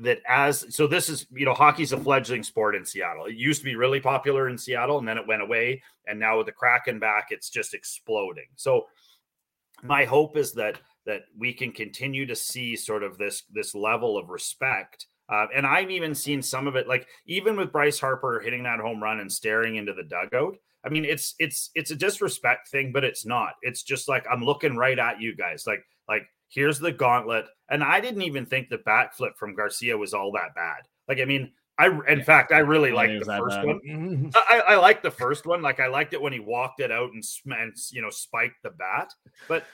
[0.00, 3.26] that as so this is you know hockey's a fledgling sport in Seattle.
[3.26, 6.38] It used to be really popular in Seattle and then it went away and now
[6.38, 8.46] with the Kraken back it's just exploding.
[8.56, 8.86] So
[9.82, 14.16] my hope is that that we can continue to see sort of this this level
[14.16, 15.06] of respect.
[15.28, 18.80] Uh, and I've even seen some of it, like even with Bryce Harper hitting that
[18.80, 20.56] home run and staring into the dugout.
[20.84, 23.54] I mean, it's it's it's a disrespect thing, but it's not.
[23.62, 25.64] It's just like I'm looking right at you guys.
[25.66, 27.46] Like like here's the gauntlet.
[27.70, 30.88] And I didn't even think the backflip from Garcia was all that bad.
[31.06, 32.24] Like, I mean, I in yeah.
[32.24, 33.66] fact I really liked the first bad.
[33.66, 34.32] one.
[34.50, 35.62] I, I liked the first one.
[35.62, 37.22] Like I liked it when he walked it out and,
[37.56, 39.12] and you know spiked the bat.
[39.46, 39.64] But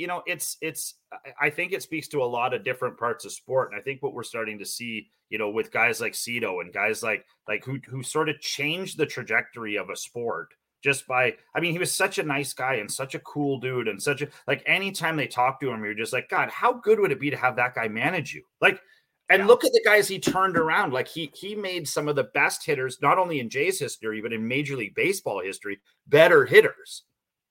[0.00, 0.94] you know, it's it's
[1.38, 3.70] I think it speaks to a lot of different parts of sport.
[3.70, 6.72] And I think what we're starting to see, you know, with guys like Cito and
[6.72, 11.34] guys like like who who sort of changed the trajectory of a sport just by
[11.54, 14.22] I mean, he was such a nice guy and such a cool dude and such
[14.22, 17.20] a like anytime they talk to him, you're just like, God, how good would it
[17.20, 18.42] be to have that guy manage you?
[18.62, 18.80] Like,
[19.28, 19.46] and yeah.
[19.46, 20.94] look at the guys he turned around.
[20.94, 24.32] Like he he made some of the best hitters, not only in Jays history, but
[24.32, 27.02] in Major League Baseball history, better hitters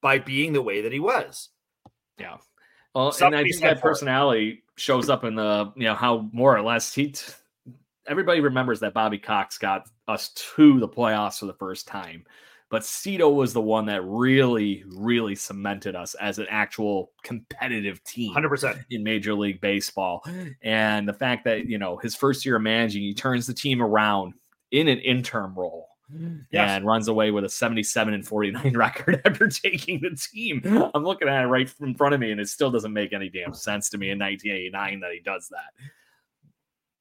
[0.02, 1.50] by being the way that he was.
[2.20, 2.36] Yeah.
[2.94, 6.56] Well, Something and I think that personality shows up in the, you know, how more
[6.56, 7.32] or less he t-
[8.06, 12.24] everybody remembers that Bobby Cox got us to the playoffs for the first time
[12.70, 18.32] but Cito was the one that really, really cemented us as an actual competitive team
[18.32, 20.24] 100% in Major League Baseball.
[20.62, 23.82] And the fact that, you know, his first year of managing, he turns the team
[23.82, 24.34] around
[24.70, 25.88] in an interim role.
[26.50, 26.70] Yes.
[26.70, 30.62] and runs away with a 77 and 49 record after taking the team.
[30.94, 33.28] I'm looking at it right in front of me, and it still doesn't make any
[33.28, 35.84] damn sense to me in 1989 that he does that.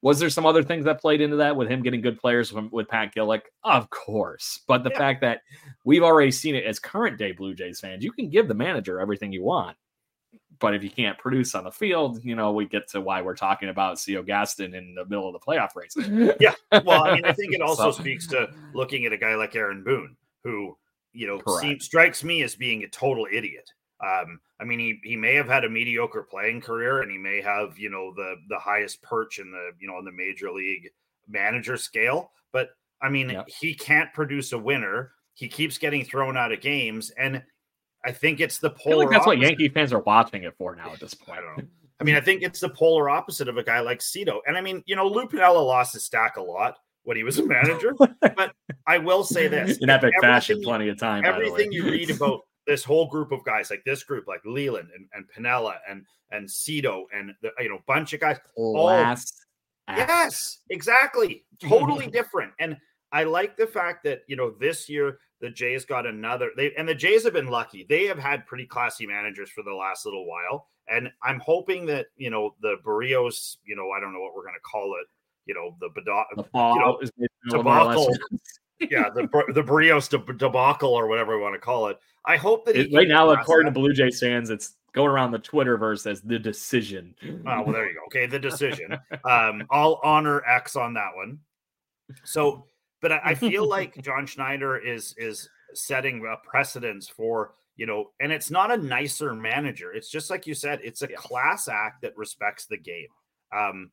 [0.01, 2.69] Was there some other things that played into that with him getting good players from,
[2.71, 3.41] with Pat Gillick?
[3.63, 4.61] Of course.
[4.65, 4.97] But the yeah.
[4.97, 5.41] fact that
[5.83, 9.01] we've already seen it as current day Blue Jays fans, you can give the manager
[9.01, 9.75] everything you want.
[10.59, 13.35] But if you can't produce on the field, you know, we get to why we're
[13.35, 15.95] talking about Cito Gaston in the middle of the playoff race.
[16.39, 16.53] yeah.
[16.83, 19.55] Well, I mean, I think it also so, speaks to looking at a guy like
[19.55, 20.77] Aaron Boone, who,
[21.13, 23.69] you know, seems, strikes me as being a total idiot.
[24.01, 27.41] Um, I mean, he he may have had a mediocre playing career, and he may
[27.41, 30.89] have you know the the highest perch in the you know in the major league
[31.27, 32.31] manager scale.
[32.51, 32.69] But
[33.01, 33.47] I mean, yep.
[33.47, 35.11] he can't produce a winner.
[35.33, 37.43] He keeps getting thrown out of games, and
[38.05, 38.97] I think it's the polar.
[38.97, 39.39] Like that's opposite.
[39.39, 41.39] what Yankee fans are watching it for now at this point.
[41.39, 41.63] I don't know.
[41.99, 44.41] I mean, I think it's the polar opposite of a guy like Cito.
[44.47, 47.39] And I mean, you know, Lou Piniella lost his stack a lot when he was
[47.39, 47.93] a manager.
[48.21, 48.53] but
[48.87, 51.25] I will say this in epic fashion, plenty of time.
[51.25, 55.07] Everything you read about this whole group of guys, like this group, like Leyland and,
[55.13, 58.37] and Piniella and and Cito and the you know bunch of guys.
[58.55, 59.45] Last
[59.87, 62.53] all, yes, exactly, totally different.
[62.59, 62.77] And
[63.11, 66.51] I like the fact that you know this year the Jays got another.
[66.55, 67.85] They and the Jays have been lucky.
[67.87, 72.07] They have had pretty classy managers for the last little while, and I'm hoping that
[72.17, 73.57] you know the Berrios.
[73.65, 75.07] You know, I don't know what we're going to call it.
[75.45, 78.13] You know, the, the you know, debacle
[78.89, 81.99] yeah, the the Berrios debacle or whatever we want to call it.
[82.25, 85.39] I hope that it, right now, according to Blue Jays fans, it's going around the
[85.39, 87.13] Twitterverse as the decision.
[87.23, 88.01] Oh well, there you go.
[88.07, 88.93] Okay, the decision.
[89.25, 91.39] um, I'll honor X on that one.
[92.23, 92.65] So,
[93.01, 98.11] but I, I feel like John Schneider is is setting a precedence for you know,
[98.19, 99.93] and it's not a nicer manager.
[99.93, 101.15] It's just like you said, it's a yeah.
[101.15, 103.07] class act that respects the game.
[103.55, 103.91] Um,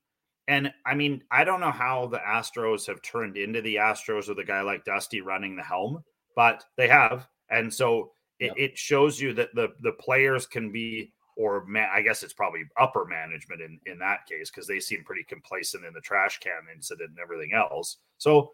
[0.48, 4.40] and I mean, I don't know how the Astros have turned into the Astros with
[4.40, 6.02] a guy like Dusty running the helm,
[6.34, 7.28] but they have.
[7.48, 12.02] And so it, it shows you that the the players can be, or man, I
[12.02, 15.94] guess it's probably upper management in, in that case, because they seem pretty complacent in
[15.94, 17.98] the trash can incident and everything else.
[18.18, 18.50] So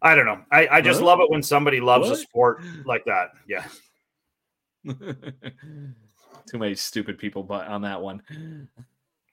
[0.00, 0.40] I don't know.
[0.50, 1.06] I, I just what?
[1.06, 2.18] love it when somebody loves what?
[2.18, 3.30] a sport like that.
[3.48, 3.64] Yeah.
[6.48, 8.22] Too many stupid people but on that one.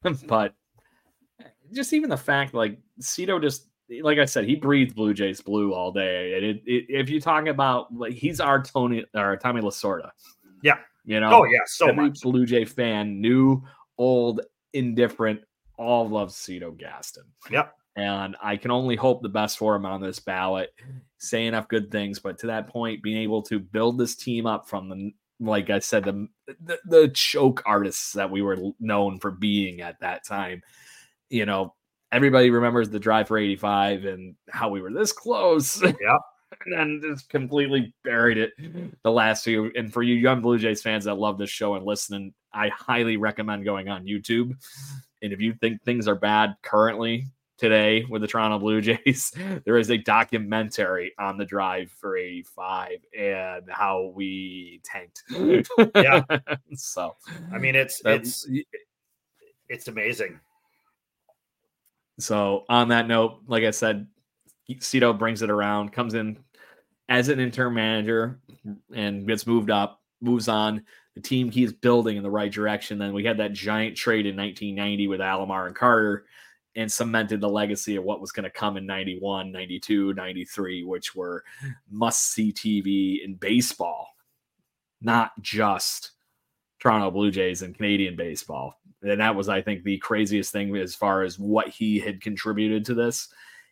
[0.27, 0.53] but
[1.73, 3.65] just even the fact like Cito just
[4.01, 6.35] like I said, he breathes Blue Jays blue all day.
[6.35, 10.12] And it, it, if you're talking about like he's our Tony or Tommy Lasorda,
[10.62, 12.21] yeah, you know, oh yeah, so every much.
[12.21, 13.63] Blue Jay fan, new,
[13.97, 14.41] old,
[14.73, 15.41] indifferent,
[15.77, 17.23] all love Cito Gaston.
[17.49, 17.73] Yep.
[17.99, 20.73] And I can only hope the best for him on this ballot.
[21.17, 24.67] Say enough good things, but to that point, being able to build this team up
[24.67, 26.27] from the like I said, the,
[26.65, 30.62] the, the choke artists that we were known for being at that time
[31.29, 31.75] you know,
[32.12, 35.81] everybody remembers the drive for 85 and how we were this close.
[36.01, 36.17] Yeah.
[36.65, 38.53] and then just completely buried it
[39.03, 39.71] the last few.
[39.75, 43.17] And for you young Blue Jays fans that love this show and listening, I highly
[43.17, 44.57] recommend going on YouTube.
[45.21, 47.27] And if you think things are bad currently
[47.60, 49.32] today with the Toronto Blue Jays,
[49.65, 55.24] there is a documentary on the drive for 85 and how we tanked.
[55.95, 56.24] yeah.
[56.74, 57.15] so
[57.54, 58.48] I mean it's it's
[59.67, 60.39] it's amazing
[62.17, 64.08] So on that note, like I said,
[64.80, 66.38] Cito brings it around, comes in
[67.08, 68.39] as an interim manager
[68.93, 70.84] and gets moved up, moves on.
[71.15, 72.98] The team keeps building in the right direction.
[72.98, 76.26] Then we had that giant trade in 1990 with Alomar and Carter
[76.75, 81.15] and cemented the legacy of what was going to come in 91, 92, 93, which
[81.15, 81.43] were
[81.89, 84.15] must see TV in baseball,
[85.01, 86.12] not just
[86.79, 88.79] Toronto Blue Jays and Canadian baseball.
[89.01, 92.86] And that was, I think, the craziest thing as far as what he had contributed
[92.86, 93.29] to this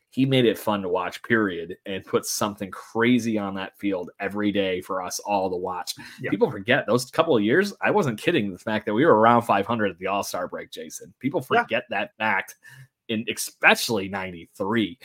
[0.10, 4.51] he made it fun to watch, period, and put something crazy on that field every
[4.51, 5.93] day for us all to watch.
[6.21, 6.31] Yeah.
[6.31, 7.73] People forget those couple of years.
[7.81, 10.71] I wasn't kidding the fact that we were around 500 at the All Star break,
[10.71, 11.13] Jason.
[11.19, 11.99] People forget yeah.
[11.99, 12.55] that fact,
[13.09, 14.99] in especially 93,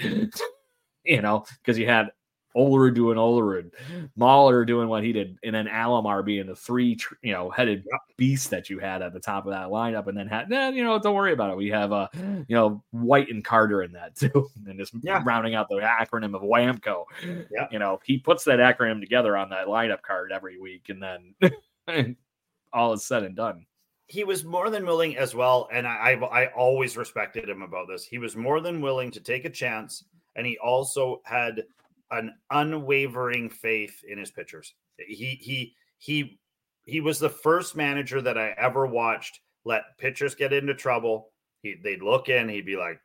[1.05, 2.11] you know, because you had
[2.57, 3.71] Olerud doing Olerud,
[4.19, 7.85] Molitor doing what he did, and then Alomar being the three, you know, headed
[8.17, 10.85] beast that you had at the top of that lineup, and then had, then you
[10.85, 11.57] know, don't worry about it.
[11.57, 15.23] We have uh, you know, White and Carter in that too, and just yeah.
[15.25, 17.05] rounding out the acronym of WAMCO.
[17.51, 17.69] Yeah.
[17.71, 22.17] You know, he puts that acronym together on that lineup card every week, and then
[22.73, 23.67] all is said and done.
[24.07, 27.89] He was more than willing as well, and I, I I always respected him about
[27.89, 28.05] this.
[28.05, 30.05] He was more than willing to take a chance,
[30.37, 31.63] and he also had
[32.11, 34.75] an unwavering faith in his pitchers.
[34.99, 36.39] He he he
[36.85, 41.31] he was the first manager that I ever watched let pitchers get into trouble.
[41.63, 43.01] He they'd look in, he'd be like,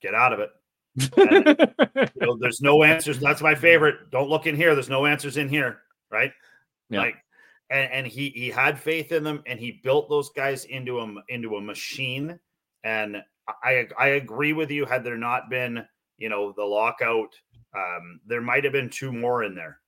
[0.00, 0.50] "Get out of it."
[1.16, 1.46] And,
[2.14, 3.18] you know, there's no answers.
[3.18, 4.10] That's my favorite.
[4.10, 4.74] Don't look in here.
[4.74, 6.32] There's no answers in here, right?
[6.88, 7.00] Yeah.
[7.00, 7.16] Like,
[7.70, 11.14] and, and he he had faith in them, and he built those guys into a
[11.28, 12.38] into a machine.
[12.84, 13.18] And
[13.62, 14.84] I I agree with you.
[14.84, 15.84] Had there not been
[16.18, 17.34] you know the lockout
[17.76, 19.78] um, there might have been two more in there.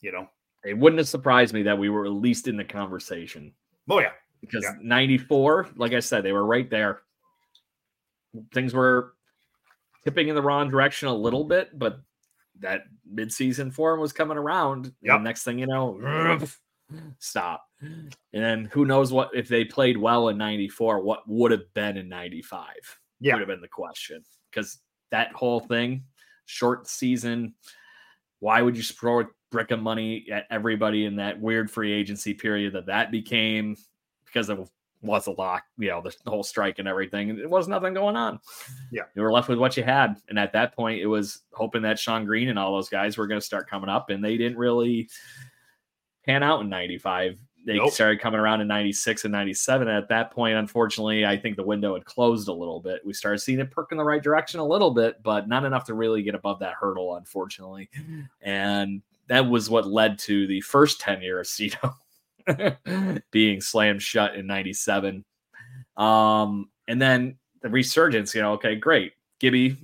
[0.00, 0.28] You know,
[0.64, 3.52] it wouldn't have surprised me that we were at least in the conversation.
[3.88, 4.74] Oh yeah, because yeah.
[4.82, 7.00] 94, like I said, they were right there.
[8.52, 9.14] Things were
[10.04, 12.00] tipping in the wrong direction a little bit, but
[12.60, 14.92] that midseason form was coming around.
[15.00, 15.16] Yeah.
[15.16, 15.98] Next thing you know,
[17.18, 17.64] stop.
[17.80, 21.96] And then who knows what if they played well in 94, what would have been
[21.96, 22.66] in 95?
[23.20, 23.34] Yeah.
[23.34, 24.22] Would have been the question.
[24.50, 24.78] Because
[25.10, 26.04] that whole thing,
[26.46, 27.54] short season.
[28.40, 32.34] Why would you throw a brick of money at everybody in that weird free agency
[32.34, 33.76] period that that became
[34.26, 34.58] because it
[35.00, 37.30] was a lock, you know, the whole strike and everything.
[37.38, 38.40] It was nothing going on.
[38.90, 39.04] Yeah.
[39.14, 40.16] You were left with what you had.
[40.28, 43.26] And at that point, it was hoping that Shawn Green and all those guys were
[43.26, 45.08] going to start coming up, and they didn't really
[46.28, 47.90] pan out in 95 they nope.
[47.90, 51.94] started coming around in 96 and 97 at that point unfortunately i think the window
[51.94, 53.00] had closed a little bit.
[53.04, 55.84] We started seeing it perk in the right direction a little bit but not enough
[55.84, 57.88] to really get above that hurdle unfortunately.
[58.42, 61.94] And that was what led to the first tenure of Cito
[63.30, 65.24] being slammed shut in 97
[65.96, 69.14] um, and then the resurgence you know okay great.
[69.40, 69.78] Gibby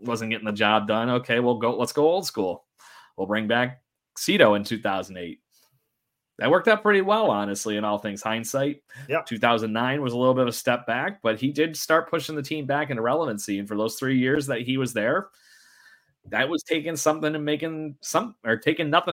[0.00, 1.08] wasn't getting the job done.
[1.08, 2.64] Okay we'll go let's go old school.
[3.16, 3.83] We'll bring back
[4.16, 5.40] Cito in 2008
[6.38, 8.82] that worked out pretty well, honestly, in all things hindsight.
[9.08, 9.22] Yeah.
[9.22, 12.42] 2009 was a little bit of a step back, but he did start pushing the
[12.42, 13.58] team back into relevancy.
[13.58, 15.28] And for those three years that he was there,
[16.30, 19.12] that was taking something and making some or taking nothing.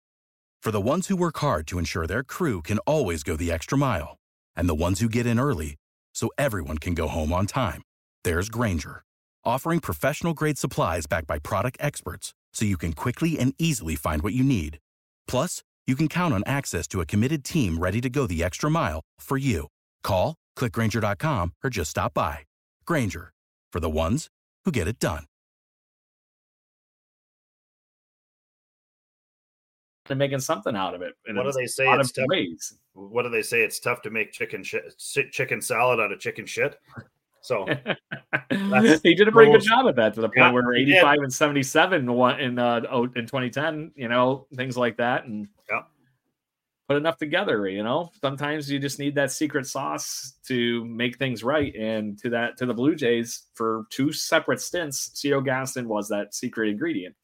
[0.61, 3.77] For the ones who work hard to ensure their crew can always go the extra
[3.77, 4.17] mile,
[4.55, 5.75] and the ones who get in early
[6.13, 7.83] so everyone can go home on time,
[8.23, 9.03] there's Grainger,
[9.43, 14.23] offering professional grade supplies backed by product experts so you can quickly and easily find
[14.23, 14.79] what you need.
[15.27, 18.71] Plus, you can count on access to a committed team ready to go the extra
[18.71, 19.67] mile for you.
[20.03, 22.39] Call, clickgrainger.com, or just stop by.
[22.85, 23.31] Grainger,
[23.71, 24.27] for the ones
[24.65, 25.25] who get it done.
[30.07, 31.13] They're making something out of it.
[31.27, 31.85] What do they say?
[31.87, 32.25] It's tough.
[32.27, 32.77] Ways.
[32.93, 33.63] What do they say?
[33.63, 34.93] It's tough to make chicken shit,
[35.31, 36.79] chicken salad out of chicken shit.
[37.45, 37.65] So
[38.49, 41.33] he did a pretty good job at that to the point yeah, where 85 and
[41.33, 42.75] 77 in uh,
[43.15, 45.25] in 2010, you know, things like that.
[45.25, 45.81] And yeah.
[46.89, 48.09] put enough together, you know.
[48.19, 51.75] Sometimes you just need that secret sauce to make things right.
[51.75, 56.33] And to that, to the Blue Jays for two separate stints, Cito Gaston was that
[56.33, 57.15] secret ingredient.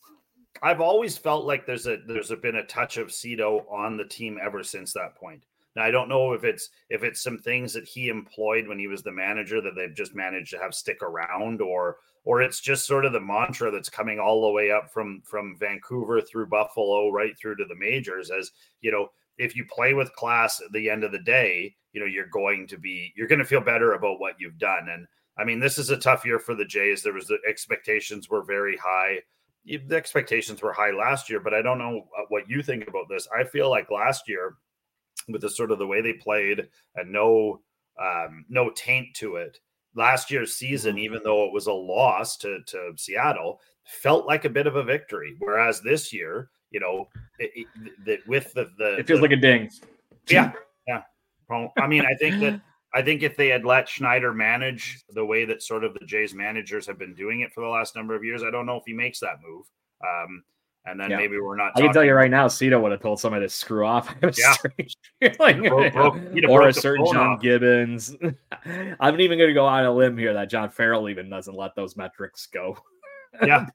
[0.62, 4.06] I've always felt like there's a there's a, been a touch of Cito on the
[4.06, 5.44] team ever since that point.
[5.76, 8.88] Now I don't know if it's if it's some things that he employed when he
[8.88, 12.86] was the manager that they've just managed to have stick around or or it's just
[12.86, 17.10] sort of the mantra that's coming all the way up from from Vancouver through Buffalo
[17.10, 19.08] right through to the majors as you know
[19.38, 22.68] if you play with class at the end of the day you know you're going
[22.68, 24.90] to be you're going to feel better about what you've done.
[24.90, 25.08] And
[25.38, 27.02] I mean this is a tough year for the Jays.
[27.02, 29.20] There was the expectations were very high.
[29.66, 33.08] The expectations were high last year but I don't know uh, what you think about
[33.10, 33.28] this.
[33.38, 34.56] I feel like last year
[35.28, 37.62] with the sort of the way they played and no
[38.00, 39.60] um, no taint to it.
[39.96, 41.06] last year's season, mm-hmm.
[41.06, 44.84] even though it was a loss to, to Seattle, felt like a bit of a
[44.84, 45.36] victory.
[45.40, 47.08] Whereas this year, you know,
[47.40, 47.68] it,
[48.06, 49.70] it, with the, the it feels the, like a ding.
[50.30, 50.54] Yeah,
[50.88, 51.04] yeah.
[51.50, 52.62] Well, I mean, I think that
[52.94, 56.34] I think if they had let Schneider manage the way that sort of the Jays
[56.34, 58.84] managers have been doing it for the last number of years, I don't know if
[58.86, 59.66] he makes that move.
[60.06, 60.44] Um,
[60.86, 61.18] and then yeah.
[61.18, 61.74] maybe we're not.
[61.76, 64.14] I can tell you right now, Cito would have told somebody to screw off.
[64.22, 64.56] yeah.
[65.38, 66.18] broke, broke,
[66.50, 67.42] or a certain John off.
[67.42, 68.16] Gibbons.
[69.00, 71.76] I'm even going to go on a limb here that John Farrell even doesn't let
[71.76, 72.78] those metrics go.
[73.44, 73.66] Yeah,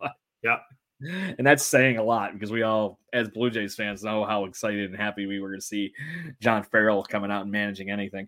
[0.43, 0.59] yeah.
[1.01, 4.91] And that's saying a lot because we all, as Blue Jays fans, know how excited
[4.91, 5.93] and happy we were to see
[6.41, 8.27] John Farrell coming out and managing anything.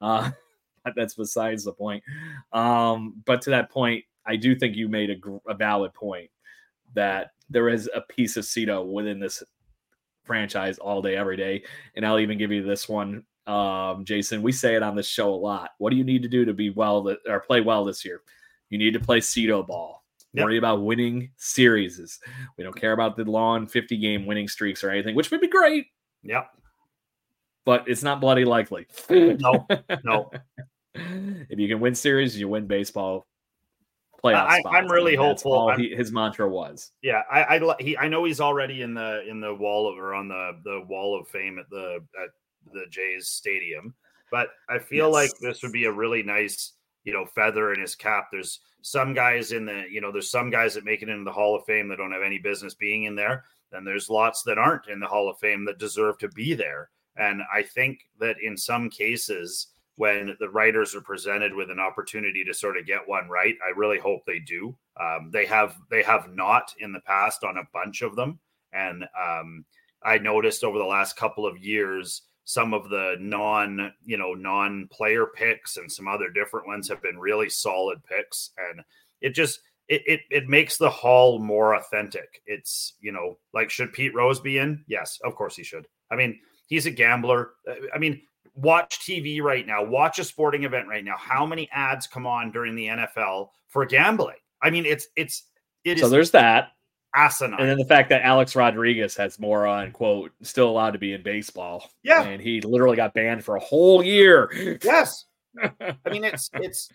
[0.00, 0.30] Uh,
[0.96, 2.02] that's besides the point.
[2.52, 6.30] Um, but to that point, I do think you made a, a valid point
[6.94, 9.42] that there is a piece of Cito within this
[10.24, 11.62] franchise all day, every day.
[11.96, 14.42] And I'll even give you this one, um, Jason.
[14.42, 15.70] We say it on this show a lot.
[15.78, 18.22] What do you need to do to be well or play well this year?
[18.70, 20.02] You need to play Cito ball.
[20.32, 20.44] Yep.
[20.44, 22.18] Worry about winning series.
[22.58, 25.48] We don't care about the long 50 game winning streaks or anything, which would be
[25.48, 25.86] great.
[26.24, 26.48] Yep.
[27.64, 28.86] But it's not bloody likely.
[29.08, 29.66] no,
[30.02, 30.30] no.
[30.94, 33.26] if you can win series, you win baseball
[34.24, 34.60] playoff.
[34.66, 35.74] I, am really hopeful.
[35.76, 36.92] He, his mantra was.
[37.02, 40.14] Yeah, I, I he I know he's already in the in the wall of or
[40.14, 42.30] on the the wall of fame at the at
[42.72, 43.94] the Jays stadium,
[44.30, 45.12] but I feel yes.
[45.12, 46.72] like this would be a really nice
[47.04, 48.28] you know feather in his cap.
[48.32, 51.32] There's some guys in the you know there's some guys that make it into the
[51.32, 53.44] Hall of Fame that don't have any business being in there.
[53.70, 56.90] Then there's lots that aren't in the Hall of Fame that deserve to be there.
[57.16, 62.44] And I think that in some cases, when the writers are presented with an opportunity
[62.44, 63.54] to sort of get one right.
[63.64, 64.76] I really hope they do.
[65.00, 68.38] Um, they have they have not in the past on a bunch of them,
[68.72, 69.64] and um,
[70.02, 74.88] I noticed over the last couple of years some of the non you know non
[74.90, 78.82] player picks and some other different ones have been really solid picks, and
[79.20, 82.42] it just it, it it makes the hall more authentic.
[82.46, 84.84] It's you know like should Pete Rose be in?
[84.86, 85.86] Yes, of course he should.
[86.10, 87.52] I mean he's a gambler.
[87.94, 88.22] I mean
[88.54, 91.16] watch TV right now, watch a sporting event right now.
[91.18, 94.36] How many ads come on during the NFL for gambling?
[94.62, 95.44] I mean, it's it's
[95.84, 96.72] it so there's that
[97.14, 100.98] asinine, and then the fact that Alex Rodriguez has more on quote still allowed to
[100.98, 101.90] be in baseball.
[102.02, 104.78] Yeah, and he literally got banned for a whole year.
[104.82, 105.26] Yes.
[105.62, 106.88] I mean, it's it's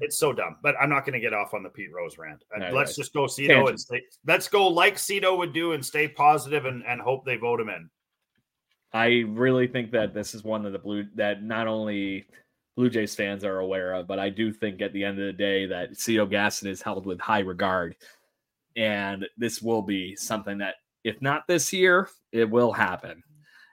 [0.00, 2.42] it's so dumb, but I'm not going to get off on the Pete Rose rant.
[2.56, 2.96] No, let's right.
[2.96, 4.02] just go Cito and stay.
[4.26, 7.68] Let's go like Cito would do and stay positive and, and hope they vote him
[7.68, 7.88] in.
[8.92, 12.26] I really think that this is one of the blue that not only
[12.76, 15.32] Blue Jays fans are aware of, but I do think at the end of the
[15.32, 17.96] day that Cito Gaston is held with high regard.
[18.76, 23.22] And this will be something that, if not this year, it will happen.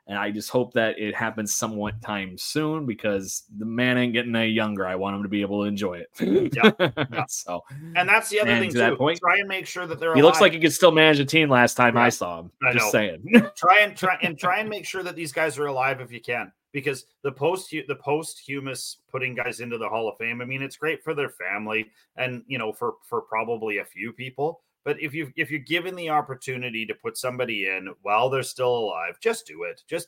[0.08, 4.34] And I just hope that it happens somewhat time soon because the man ain't getting
[4.36, 4.88] any younger.
[4.88, 6.10] I want him to be able to enjoy it.
[6.56, 6.72] yeah,
[7.12, 7.26] yeah.
[7.28, 7.62] So,
[7.96, 8.80] and that's the other thing to too.
[8.80, 10.14] That point, try and make sure that they're.
[10.14, 10.30] He alive.
[10.30, 11.50] looks like he could still manage a team.
[11.50, 12.04] Last time yeah.
[12.04, 12.92] I saw him, I just know.
[12.92, 13.24] saying.
[13.58, 16.22] try and try and try and make sure that these guys are alive if you
[16.22, 20.42] can, because the post the posthumous putting guys into the Hall of Fame.
[20.42, 21.86] I mean, it's great for their family
[22.16, 24.62] and you know for for probably a few people.
[24.88, 28.74] But if you if you're given the opportunity to put somebody in while they're still
[28.74, 29.84] alive, just do it.
[29.86, 30.08] Just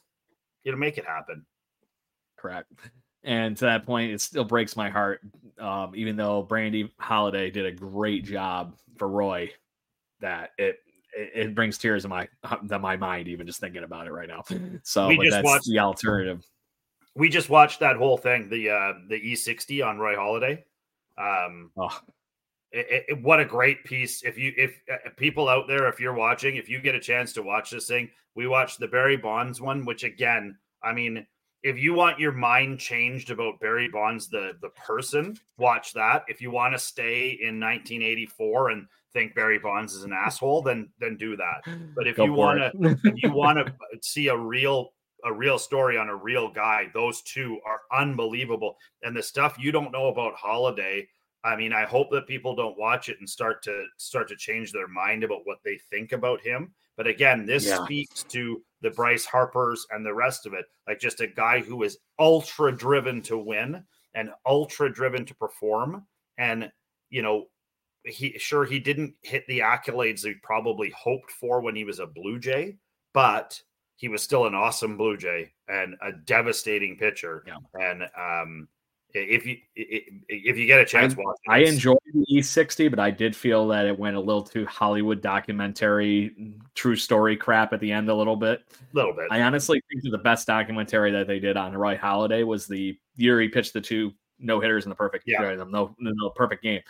[0.63, 1.45] you know, make it happen.
[2.37, 2.71] Correct.
[3.25, 5.19] And to that point, it still breaks my heart.
[5.59, 9.51] Um, even though Brandy Halladay did a great job for Roy,
[10.21, 10.77] that it
[11.13, 12.29] it, brings tears to my
[12.69, 14.45] to my mind even just thinking about it right now.
[14.83, 16.47] So we that's watched, the alternative.
[17.15, 20.63] We just watched that whole thing, the uh the E60 on Roy Halladay.
[21.17, 21.99] Um, oh.
[22.71, 24.23] It, it, what a great piece.
[24.23, 27.33] If you if uh, people out there if you're watching if you get a chance
[27.33, 31.25] to watch this thing we watched the barry bonds one which again i mean
[31.63, 36.23] if you want your mind changed about barry bonds the the person watch that.
[36.27, 40.89] If you want to stay in 1984 and think barry bonds is an asshole then
[40.99, 41.63] then do that.
[41.95, 44.93] But if Go you want to if you want to see a real
[45.25, 48.77] a real story on a real guy those two are unbelievable.
[49.03, 51.07] And the stuff you don't know about Halladay
[51.43, 54.71] I mean, I hope that people don't watch it and start to start to change
[54.71, 56.73] their mind about what they think about him.
[56.97, 57.83] But again, this yeah.
[57.83, 60.65] speaks to the Bryce Harpers and the rest of it.
[60.87, 63.83] Like just a guy who is ultra driven to win
[64.13, 66.05] and ultra driven to perform.
[66.37, 66.69] And,
[67.09, 67.45] you know,
[68.03, 72.07] he sure he didn't hit the accolades he probably hoped for when he was a
[72.07, 72.77] Blue Jay,
[73.13, 73.61] but
[73.95, 77.43] he was still an awesome Blue Jay and a devastating pitcher.
[77.45, 77.57] Yeah.
[77.73, 78.67] And um
[79.13, 81.37] if you if you get a chance, I, watch.
[81.45, 81.51] It.
[81.51, 85.21] I enjoyed the E60, but I did feel that it went a little too Hollywood
[85.21, 88.61] documentary, true story crap at the end a little bit.
[88.93, 89.27] A little bit.
[89.31, 93.41] I honestly think the best documentary that they did on Roy Halladay was the year
[93.41, 95.55] he pitched the two no hitters in the perfect Yeah.
[95.67, 96.81] no no perfect game.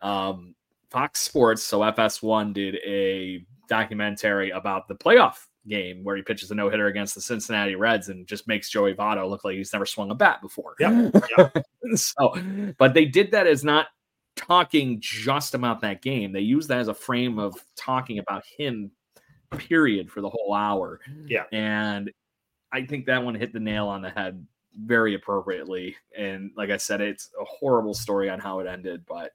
[0.00, 0.54] Um,
[0.90, 6.54] Fox Sports, so FS1 did a documentary about the playoff game where he pitches a
[6.54, 9.86] no hitter against the Cincinnati Reds and just makes Joey Votto look like he's never
[9.86, 10.74] swung a bat before.
[10.80, 11.10] Yeah,
[11.94, 12.34] so,
[12.78, 13.86] but they did that as not
[14.36, 16.32] talking just about that game.
[16.32, 18.90] They used that as a frame of talking about him,
[19.50, 21.00] period, for the whole hour.
[21.26, 21.44] Yeah.
[21.52, 22.10] And
[22.72, 24.46] I think that one hit the nail on the head
[24.76, 25.96] very appropriately.
[26.16, 29.32] And like I said, it's a horrible story on how it ended, but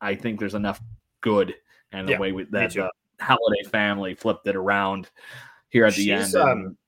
[0.00, 0.80] I think there's enough
[1.22, 1.54] good
[1.92, 2.90] and the Yeah, way we, that the
[3.20, 5.10] Halladay family flipped it around
[5.68, 6.78] here at the She's, end and um,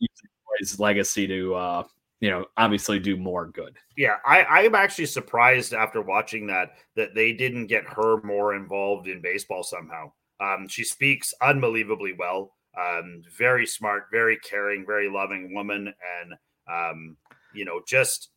[0.59, 1.85] his legacy to, uh,
[2.21, 3.77] you know, obviously do more good.
[3.97, 9.09] Yeah, I, I'm actually surprised after watching that that they didn't get her more involved
[9.09, 10.13] in baseball somehow.
[10.41, 12.55] Um, she speaks unbelievably well.
[12.79, 16.35] Um, very smart, very caring, very loving woman, and
[16.73, 17.17] um,
[17.53, 18.31] you know, just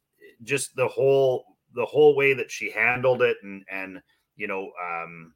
[0.44, 4.02] just the whole the whole way that she handled it, and and
[4.36, 5.34] you know, um,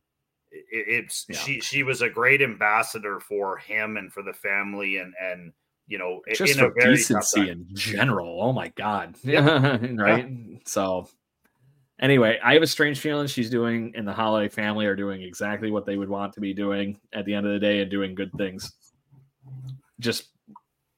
[0.51, 1.37] it's Yeah.
[1.37, 5.53] she she was a great ambassador for him and for the family, and and
[5.87, 8.41] you know, just in a for very decency in general.
[8.41, 10.29] Oh my god, right?
[10.65, 11.09] So,
[11.99, 15.71] anyway, I have a strange feeling she's doing, and the Halladay family are doing exactly
[15.71, 18.13] what they would want to be doing at the end of the day and doing
[18.13, 18.71] good things.
[19.99, 20.27] Just,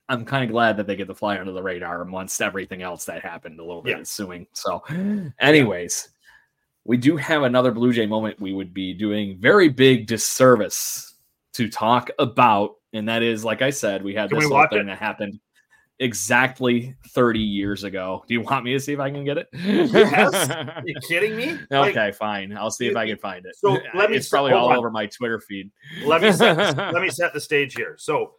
[0.10, 3.06] I'm kind of glad that they get to fly under the radar amongst everything else
[3.06, 3.60] that happened.
[3.62, 4.00] A little bit Yeah.
[4.00, 4.46] of suing.
[4.52, 4.84] So,
[5.40, 6.10] anyways.
[6.84, 11.16] We do have another Blue Jay moment we would be doing very big disservice
[11.54, 14.68] to talk about, and that is, like I said, we had Can this we whole
[14.68, 14.86] thing it?
[14.86, 15.40] that happened
[16.00, 18.24] exactly 30 years ago.
[18.28, 19.48] Do you want me to see if I can get it?
[19.54, 20.50] Yes.
[20.50, 21.58] Are you kidding me?
[21.70, 22.58] Like, okay, fine.
[22.58, 23.56] I'll see if I can find it.
[23.56, 24.78] So, uh, let me it's probably all on.
[24.78, 25.72] over my Twitter feed.
[26.04, 27.96] let me set let me set the stage here.
[27.98, 28.34] So,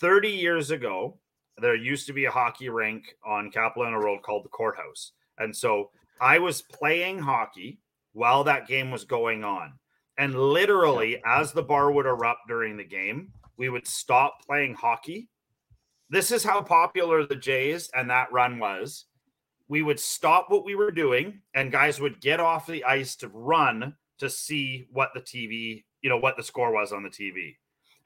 [0.00, 1.18] 30 years ago,
[1.58, 5.90] there used to be a hockey rink on Capilano Road called the Courthouse, and so
[6.20, 7.78] I was playing hockey
[8.14, 9.74] while that game was going on,
[10.16, 15.28] and literally, as the bar would erupt during the game, we would stop playing hockey.
[16.08, 19.04] This is how popular the Jays and that run was.
[19.68, 23.28] We would stop what we were doing, and guys would get off the ice to
[23.28, 27.56] run to see what the TV, you know, what the score was on the TV.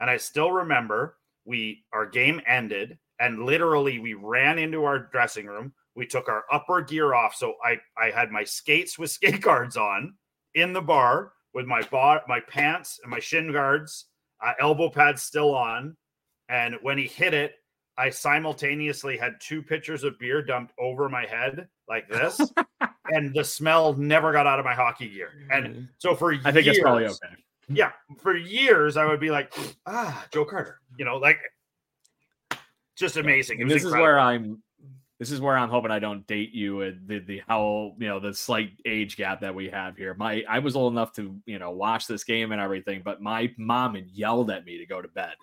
[0.01, 5.47] And I still remember we our game ended and literally we ran into our dressing
[5.47, 5.73] room.
[5.95, 7.35] We took our upper gear off.
[7.35, 10.15] So I I had my skates with skate guards on
[10.55, 14.07] in the bar with my bot my pants and my shin guards,
[14.45, 15.97] uh, elbow pads still on.
[16.49, 17.55] And when he hit it,
[17.99, 22.41] I simultaneously had two pitchers of beer dumped over my head like this,
[23.07, 25.33] and the smell never got out of my hockey gear.
[25.51, 27.35] And so for I think it's probably okay.
[27.69, 29.53] yeah, for years I would be like,
[29.87, 31.41] ah, Joe Carter, you know, like
[32.97, 33.59] just amazing.
[33.59, 34.63] It And was this is where I'm
[35.19, 38.21] this is where I'm hoping I don't date you with the, the how you know
[38.21, 40.15] the slight age gap that we have here.
[40.15, 43.53] My I was old enough to you know watch this game and everything, but my
[43.59, 45.35] mom had yelled at me to go to bed.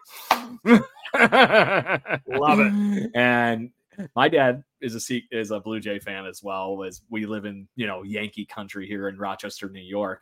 [2.27, 3.11] Love it.
[3.15, 3.71] And
[4.15, 7.67] my dad is a is a Blue Jay fan as well as we live in
[7.75, 10.21] you know Yankee country here in Rochester, New York.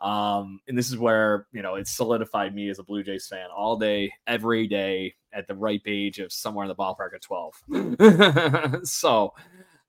[0.00, 3.48] Um, and this is where you know it solidified me as a Blue Jays fan
[3.54, 8.84] all day, every day at the ripe age of somewhere in the ballpark of twelve.
[8.88, 9.34] so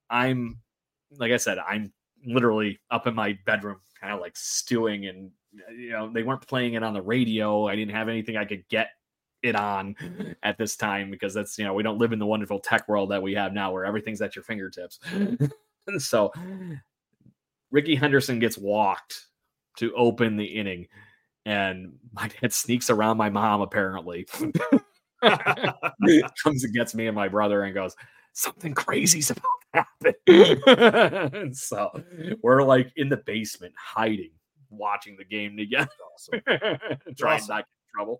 [0.10, 0.60] I'm
[1.18, 1.92] like I said, I'm
[2.26, 5.32] literally up in my bedroom, kind of like stewing, and
[5.78, 7.68] you know they weren't playing it on the radio.
[7.68, 8.90] I didn't have anything I could get
[9.44, 9.96] it on
[10.42, 13.12] at this time because that's you know we don't live in the wonderful tech world
[13.12, 15.00] that we have now where everything's at your fingertips
[15.98, 16.32] so
[17.70, 19.28] Rickey Henderson gets walked
[19.78, 20.88] to open the inning
[21.46, 24.26] and my dad sneaks around my mom apparently
[26.44, 27.96] comes and gets me and my brother and goes
[28.34, 29.44] something crazy's about
[29.74, 31.90] to happen and so
[32.42, 34.32] we're like in the basement hiding
[34.70, 35.90] watching the game together
[37.18, 37.56] trying Awesome.
[37.56, 38.20] not to get in trouble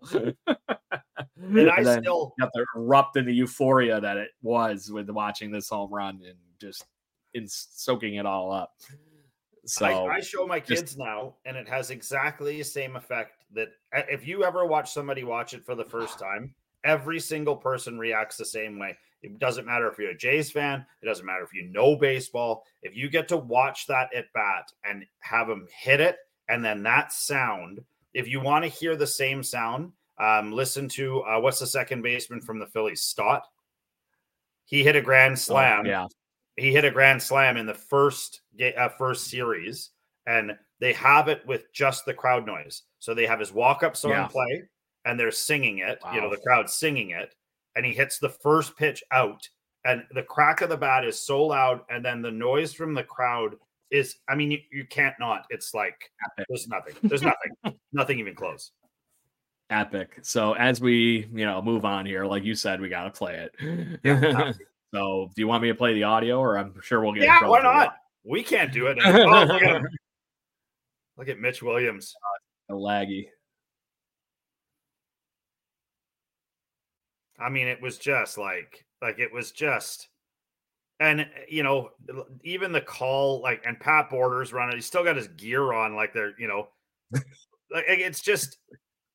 [1.36, 5.50] and I then still got to erupt in the euphoria that it was with watching
[5.50, 6.84] this home run and just
[7.34, 8.72] in soaking it all up.
[9.66, 13.44] So I, I show my just- kids now, and it has exactly the same effect
[13.54, 16.54] that uh, if you ever watch somebody watch it for the first time,
[16.84, 18.96] every single person reacts the same way.
[19.22, 22.64] It doesn't matter if you're a Jays fan, it doesn't matter if you know baseball.
[22.82, 26.18] If you get to watch that at bat and have them hit it,
[26.48, 27.80] and then that sound,
[28.12, 32.02] if you want to hear the same sound, um, listen to uh, what's the second
[32.02, 33.44] baseman from the Phillies, Stott.
[34.66, 36.06] He hit a grand oh, slam yeah,
[36.56, 38.42] he hit a grand slam in the first
[38.76, 39.90] uh, first series,
[40.26, 42.82] and they have it with just the crowd noise.
[42.98, 44.26] So they have his walk up song Yeah.
[44.26, 44.64] play,
[45.04, 45.98] and they're singing it.
[46.12, 47.34] You know, the crowd singing it,
[47.76, 49.48] and he hits the first pitch out,
[49.84, 53.04] and the crack of the bat is so loud, and then the noise from the
[53.04, 53.56] crowd
[53.90, 55.46] is I mean you, you can't not.
[55.50, 56.10] It's like
[56.48, 56.94] there's nothing.
[57.02, 57.78] There's nothing.
[57.92, 58.72] nothing even close.
[59.70, 60.18] Epic.
[60.22, 63.48] So as we, you know, move on here, like you said, we got to play
[63.48, 64.00] it.
[64.04, 64.52] Yeah.
[64.94, 67.46] so do you want me to play the audio or I'm sure we'll get Yeah,
[67.46, 67.96] why not?
[68.24, 68.98] We can't do it.
[69.04, 69.82] Oh, look, at
[71.16, 72.14] look at Mitch Williams.
[72.70, 73.28] Uh, A laggy.
[77.38, 80.08] I mean, it was just like like it was just
[81.00, 81.90] and eh, you know,
[82.42, 86.12] even the call, like and Pat Borders running, he's still got his gear on, like
[86.12, 86.68] they're, you know,
[87.12, 88.58] like it's just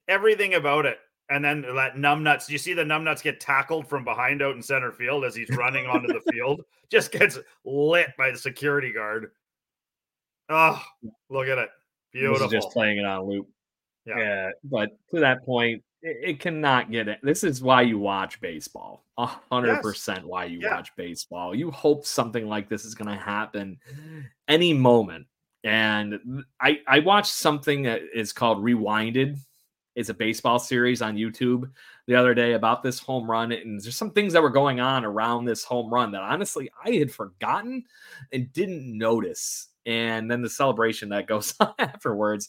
[0.07, 0.99] everything about it.
[1.31, 4.91] And then that numbnuts, you see the numbnuts get tackled from behind out in center
[4.91, 6.61] field as he's running onto the field?
[6.89, 9.29] Just gets lit by the security guard.
[10.49, 10.81] Oh,
[11.29, 11.69] look at it.
[12.11, 12.47] This Beautiful.
[12.47, 13.47] is just playing it on loop.
[14.07, 14.17] Yeah.
[14.17, 14.49] Yeah.
[14.63, 17.19] But to that point, it, cannot get it.
[17.23, 19.05] This is why you watch baseball.
[19.17, 20.75] A hundred percent why you Yeah.
[20.75, 21.53] watch baseball.
[21.53, 23.79] You hope something like this is going to happen
[24.47, 25.27] any moment.
[25.63, 29.37] And I I watched something that is called Rewinded.
[29.95, 31.69] It's a baseball series on YouTube
[32.07, 33.51] the other day about this home run.
[33.51, 36.91] And there's some things that were going on around this home run that honestly I
[36.91, 37.83] had forgotten
[38.31, 39.67] and didn't notice.
[39.85, 42.47] And then the celebration that goes on afterwards.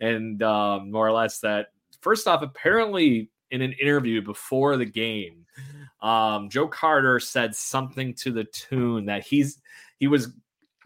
[0.00, 1.68] And um, more or less that
[2.00, 5.44] first off, apparently in an interview before the game,
[6.02, 9.60] um, Joe Carter said something to the tune that he's
[9.98, 10.32] he was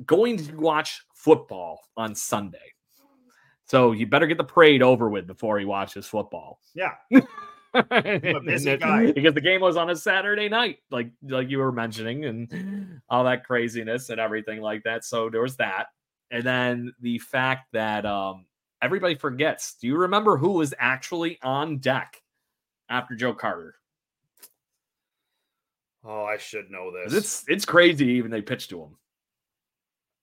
[0.06, 2.58] going to watch football on Sunday.
[3.66, 6.58] So you better get the parade over with before he watches football.
[6.74, 6.92] yeah.
[7.90, 9.10] And busy it- guy.
[9.10, 13.24] because the game was on a Saturday night, like like you were mentioning, and all
[13.24, 15.04] that craziness and everything like that.
[15.04, 15.86] So there was that,
[16.30, 18.46] and then the fact that um,
[18.84, 19.74] everybody forgets.
[19.80, 22.22] Do you remember who was actually on deck
[22.88, 23.74] after Joe Carter?
[26.04, 27.14] Oh, I should know this.
[27.14, 28.06] It's it's crazy.
[28.06, 28.96] Even they pitched to him.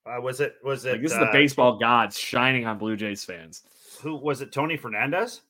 [0.05, 2.95] Uh, was it was it Like this is uh, the baseball gods shining on Blue
[2.95, 3.64] Jays fans.
[4.01, 5.41] who was it tony fernandez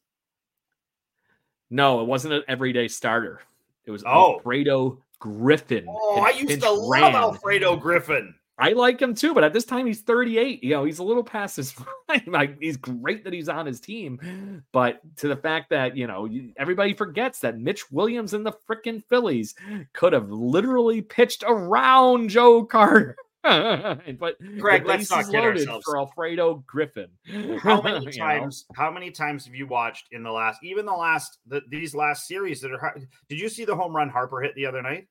[1.69, 3.41] No, it wasn't an everyday starter.
[3.85, 4.33] It was Oh.
[4.35, 5.85] Alfredo Griffin.
[5.87, 9.87] oh i used to love alfredo griffin I like him too, but at this time
[9.87, 10.63] he's 38.
[10.63, 11.73] You know, he's a little past his
[12.07, 12.23] prime.
[12.27, 16.29] Like he's great that he's on his team, but to the fact that you know
[16.57, 19.55] everybody forgets that Mitch Williams and the freaking Phillies
[19.93, 23.15] could have literally pitched around Joe Carter.
[23.43, 25.83] but Greg, let's not kid ourselves.
[25.83, 27.07] for Alfredo Griffin.
[27.63, 28.11] how many You know?
[28.11, 31.95] times how many times have you watched in the last even the last the, these
[31.95, 32.95] last series that are
[33.29, 35.07] did you see the home run harper hit the other night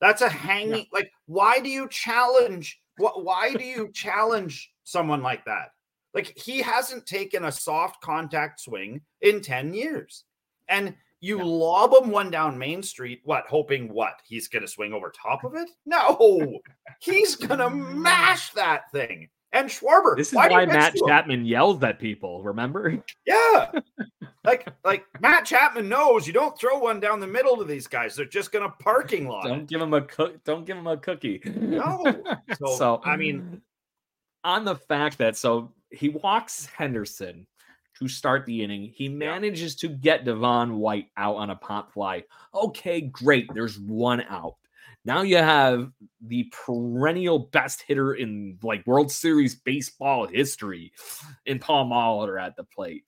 [0.00, 5.44] that's a hanging like why do you challenge what why do you challenge someone like
[5.44, 5.68] that?
[6.14, 10.24] Like he hasn't taken a soft contact swing in 10 years
[10.68, 11.44] and you Yeah.
[11.44, 15.54] lob him one down main street what hoping what he's gonna swing over top of
[15.54, 15.70] it?
[15.86, 16.58] No!
[17.00, 20.16] He's gonna mash that thing and Schwarber.
[20.16, 20.94] This is why why Matt?
[21.06, 22.42] Chapman yells at people.
[22.42, 23.02] Remember?
[23.26, 23.70] Yeah.
[24.44, 28.16] like like Matt Chapman knows you don't throw one down the middle to these guys.
[28.16, 29.44] They're just gonna parking lot.
[29.44, 30.42] Don't give him a cook.
[30.44, 31.40] Don't give him a cookie.
[31.44, 32.04] No.
[32.58, 33.60] So, so I mean,
[34.44, 37.46] on the fact that so he walks Henderson
[37.98, 42.24] to start the inning, he manages to get Devon White out on a pop fly.
[42.54, 43.52] Okay, great.
[43.54, 44.56] There's one out.
[45.04, 45.90] Now you have
[46.20, 50.92] the perennial best hitter in like World Series baseball history
[51.46, 53.04] in Paul Molitor at the plate.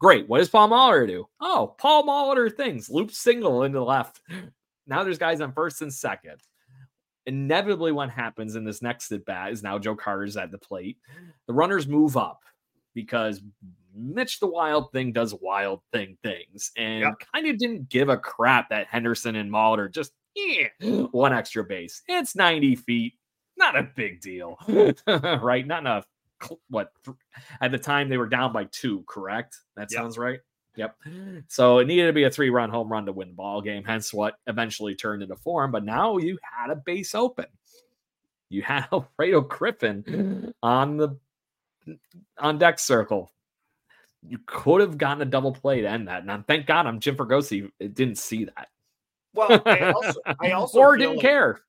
[0.00, 0.28] Great.
[0.28, 1.26] What does Paul Molitor do?
[1.40, 2.90] Oh, Paul Molitor things.
[2.90, 4.20] Loop single into the left.
[4.86, 6.40] Now there's guys on first and second
[7.26, 10.98] inevitably what happens in this next at bat is now Joe Carter's at the plate.
[11.46, 12.42] The runners move up
[12.94, 13.40] because
[13.94, 17.14] Mitch the Wild Thing does wild thing things and Yep.
[17.34, 20.68] kind of didn't give a crap that Henderson and Molitor just eh,
[21.10, 22.02] one extra base.
[22.08, 23.14] It's 90 feet,
[23.56, 24.56] not a big deal,
[25.06, 25.66] right?
[25.66, 26.06] Not enough.
[26.68, 26.92] What
[27.60, 29.56] at the time they were down by two, correct?
[29.76, 30.00] That Yep.
[30.00, 30.40] sounds right.
[30.76, 30.96] Yep.
[31.48, 33.84] So it needed to be a three run home run to win the ball game,
[33.84, 35.70] hence what eventually turned into form.
[35.70, 37.46] But now you had a base open.
[38.50, 41.16] You had Alfredo Griffin on the
[42.38, 43.30] on deck circle.
[44.26, 46.24] You could have gotten a double play to end that.
[46.26, 48.68] And thank God I'm Jim Fregosi didn't see that.
[49.34, 51.60] Well, I also, I also or didn't like- care.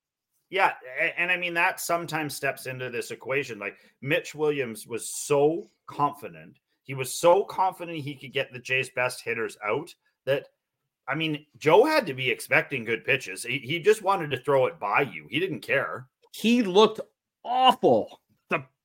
[0.52, 0.74] Yeah,
[1.18, 3.58] and I mean that sometimes steps into this equation.
[3.60, 8.92] Like Mitch Williams was so confident, he was so confident he could get the Jays'
[8.92, 9.94] best hitters out
[10.26, 10.48] that
[11.08, 13.44] I mean, Joe had to be expecting good pitches.
[13.44, 15.28] He, he just wanted to throw it by you.
[15.30, 16.08] He didn't care.
[16.32, 17.00] He looked
[17.44, 18.22] awful.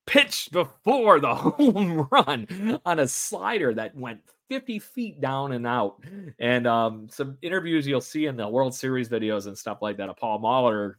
[0.07, 5.67] The pitch before the home run on a slider that went 50 feet down and
[5.67, 6.03] out.
[6.39, 10.09] And um, some interviews you'll see in the World Series videos and stuff like that
[10.09, 10.95] of Paul Molitor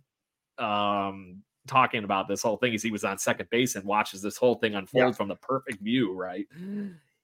[0.64, 4.38] um, talking about this whole thing is he was on second base and watches this
[4.38, 5.12] whole thing unfold Yeah.
[5.12, 6.47] from the perfect view, right?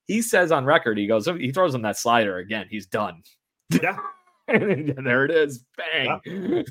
[0.07, 2.67] He says on record, he goes, he throws him that slider again.
[2.69, 3.23] He's done.
[3.81, 3.97] Yeah.
[4.49, 5.65] and there it is.
[5.77, 6.21] Bang.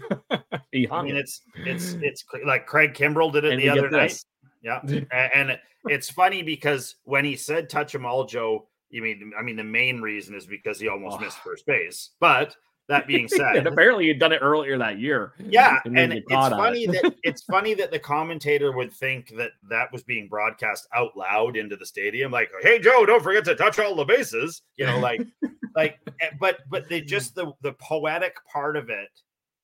[0.72, 1.20] he hung I mean, it.
[1.20, 4.08] it's it's it's like Craig Kimbrel did it And the other night.
[4.08, 4.24] this.
[4.66, 4.80] Yeah,
[5.34, 8.66] and it's funny because when he said touch him all, Joe.
[8.90, 11.20] You mean I mean the main reason is because he almost Oh.
[11.24, 12.10] missed first base.
[12.20, 12.54] But
[12.88, 15.32] that being said, and apparently he'd done it earlier that year.
[15.40, 17.02] Yeah, And and it's funny it.
[17.02, 21.56] that it's funny that the commentator would think that that was being broadcast out loud
[21.56, 24.98] into the stadium, like, "Hey Joe, don't forget to touch all the bases," you know,
[25.00, 25.20] like,
[25.74, 29.08] like, eh, but but they just the the poetic part of it,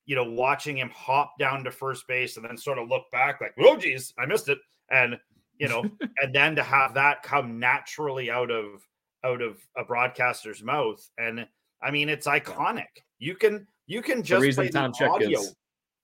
[0.05, 3.41] you know, watching him hop down to first base and then sort of look back,
[3.41, 4.59] like, "Oh geez, I missed it,"
[4.93, 5.19] and
[5.59, 5.83] you know,
[6.23, 8.87] and then to have that come naturally out of
[9.25, 11.47] out of a broadcaster's mouth, and
[11.83, 13.03] I mean, it's iconic.
[13.19, 15.41] You can you can just reason play the Tom audio.
[15.41, 15.55] is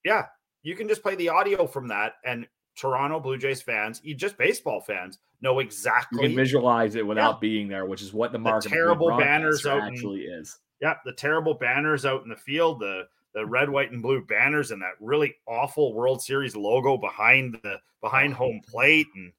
[0.05, 0.26] yeah,
[0.62, 4.39] you can just play the audio from that, and Toronto Blue Jays fans, you just
[4.39, 8.39] baseball fans, know exactly you can visualize it without being there, which is what the
[8.39, 10.59] market a terrible banners out in- actually is.
[10.80, 14.70] yeah, the terrible banners out in the field, the the red, white, and blue banners,
[14.70, 19.33] and that really awful World Series logo behind the behind home plate, and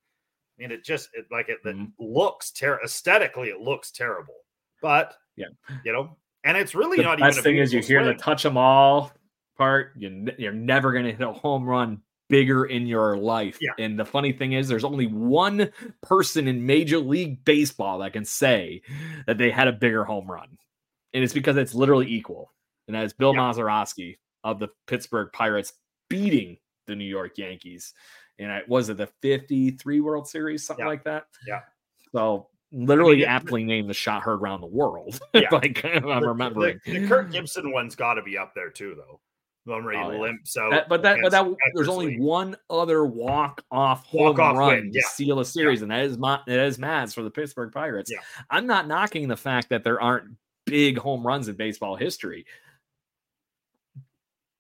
[0.58, 1.92] I mean, it just it, like it, it Mhm.
[2.00, 3.50] looks terrible aesthetically.
[3.50, 4.36] It looks terrible,
[4.82, 5.48] but Yeah.
[5.86, 7.40] you know, and it's really The not best even.
[7.40, 9.12] a thing is you hear the touch them all
[9.58, 9.94] part.
[9.96, 13.58] You, you're never going to hit a home run bigger in your life.
[13.60, 13.72] Yeah.
[13.80, 15.72] And the funny thing is, there's only one
[16.02, 18.82] person in Major League Baseball that can say
[19.26, 20.58] that they had a bigger home run,
[21.14, 22.52] and it's because it's literally equal,
[22.90, 23.42] and that is Bill Yeah.
[23.42, 25.74] Mazeroski of the Pittsburgh Pirates
[26.10, 27.94] beating the New York Yankees.
[28.40, 30.90] And it was it the 53 World Series, something Yeah.
[30.90, 31.26] like that.
[31.48, 31.60] Yeah.
[32.14, 35.20] So literally it- aptly named the shot heard around the world.
[35.36, 35.50] Yeah.
[35.52, 36.80] like I'm The- the- remembering.
[36.86, 39.20] the, Kirk Gibson one's got to be up there too, though.
[39.66, 40.20] The he Oh, yeah.
[40.20, 40.72] limps out.
[40.72, 44.94] That- but that, but that, there's only one other walk off home Walk-off run win,
[44.94, 48.10] to seal a series, and that is Ma- that is Maz for the Pittsburgh Pirates.
[48.12, 48.20] Yeah.
[48.50, 50.36] I'm not knocking the fact that there aren't
[50.66, 52.46] big home runs in baseball history,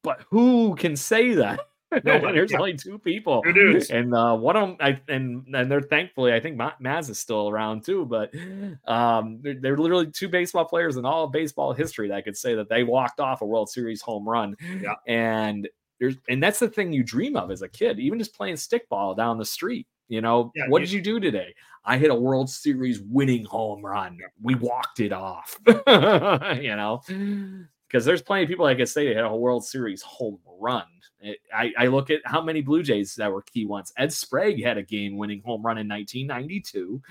[0.09, 1.59] but who can say that?
[2.03, 2.59] Nobody, There's yeah.
[2.59, 3.41] only two people,
[3.89, 7.17] and uh, one of them, I, and and they're thankfully, I think Ma- Maz is
[7.17, 8.05] still around too.
[8.05, 8.31] But
[8.87, 12.53] um, they're, they're literally two baseball players in all of baseball history that could say
[12.53, 14.55] that they walked off a World Series home run.
[14.81, 14.93] Yeah.
[15.07, 15.67] and
[15.99, 19.17] there's and that's the thing you dream of as a kid, even just playing stickball
[19.17, 19.87] down the street.
[20.09, 21.53] You know, Yeah, what did you do today?
[21.85, 24.19] I hit a World Series winning home run.
[24.41, 25.59] We walked it off.
[25.67, 27.01] you know,
[27.89, 30.39] because there's plenty of people that can say they hit a whole World Series home
[30.59, 30.83] run.
[31.21, 33.91] It- I, I look at how many Blue Jays that were key ones.
[33.97, 37.01] Ed Sprague had a game winning home run in 1992.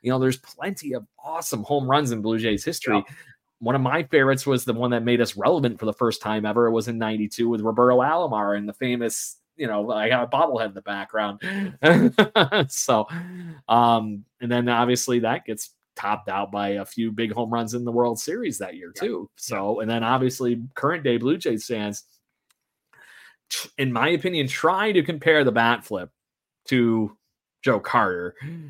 [0.00, 3.04] You know, there's plenty of awesome home runs in Blue Jays history.
[3.58, 6.46] One of my favorites was the one that made us relevant for the first time
[6.46, 6.66] ever.
[6.66, 10.28] It was in 92 with Roberto Alomar and the famous, you know, I got a
[10.28, 11.40] bobblehead in the background.
[12.70, 13.06] so,
[13.68, 17.84] um, and then obviously that gets topped out by a few big home runs in
[17.84, 19.02] the World Series that year, Yeah.
[19.02, 19.30] too.
[19.36, 22.04] So, and then obviously current day Blue Jays fans,
[23.78, 26.10] in my opinion, try to compare the bat flip
[26.66, 27.16] to
[27.62, 28.34] Joe Carter.
[28.40, 28.68] Hmm.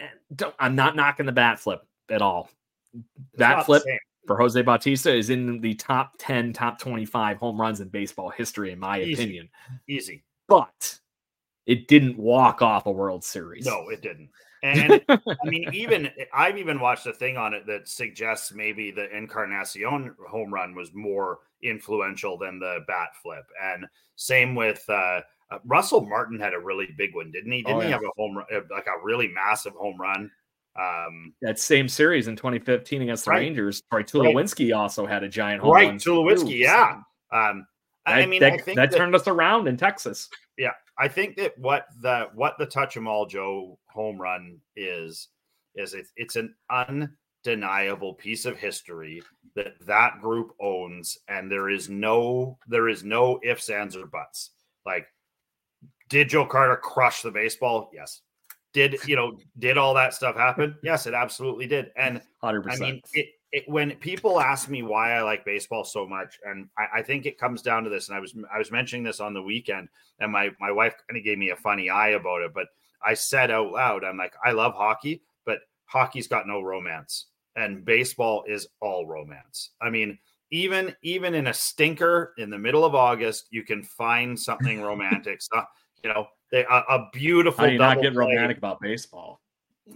[0.00, 2.50] And don't, I'm not knocking the bat flip at all.
[2.94, 3.04] It's
[3.36, 3.82] Bat not the flip
[4.26, 8.70] for Jose Bautista is in the top 10, top 25 home runs in baseball history,
[8.72, 9.12] in my Easy.
[9.14, 9.48] opinion.
[9.88, 10.22] easy.
[10.46, 10.98] But
[11.66, 13.66] it didn't walk off a World Series.
[13.66, 14.30] No, it didn't.
[14.62, 19.08] And I mean, even I've even watched a thing on it that suggests maybe the
[19.16, 23.44] Encarnacion home run was more influential than the bat flip.
[23.62, 23.86] And
[24.16, 27.62] same with uh, uh, Russell Martin had a really big one, didn't he?
[27.62, 30.30] Didn't Oh, he have a home run, uh, like a really massive home run?
[30.78, 33.38] Um, that same series in 2015 against the Right.
[33.38, 35.98] Rangers, Troy Tulowitzki also had a giant home Right, run.
[35.98, 37.00] Tulowitzki, too, yeah.
[37.32, 37.66] um,
[38.06, 40.28] That, I mean, that, I think that that- turned us around in Texas.
[40.98, 45.28] I think that what the what the touch 'em all Joe home run is
[45.74, 49.22] is it, it's an undeniable piece of history
[49.54, 54.50] that that group owns, and there is no there is no ifs ands or buts.
[54.84, 55.06] Like,
[56.08, 57.90] did Joe Carter crush the baseball?
[57.94, 58.22] Yes.
[58.72, 59.38] Did you know?
[59.58, 60.76] Did all that stuff happen?
[60.82, 61.90] Yes, it absolutely did.
[61.96, 62.70] And 100%.
[62.70, 66.68] I mean, it, it, when people ask me why I like baseball so much, and
[66.76, 69.20] I, I think it comes down to this, and I was I was mentioning this
[69.20, 69.88] on the weekend,
[70.20, 72.68] and my my wife kind of gave me a funny eye about it, but
[73.04, 77.26] I said out loud, I'm like, I love hockey, but hockey's got no romance,
[77.56, 79.70] and baseball is all romance.
[79.80, 80.18] I mean,
[80.50, 85.40] even even in a stinker in the middle of August, you can find something romantic.
[85.40, 85.62] So,
[86.02, 87.64] you know, they, a, a beautiful.
[87.64, 88.26] How do you not get play.
[88.26, 89.40] romantic about baseball?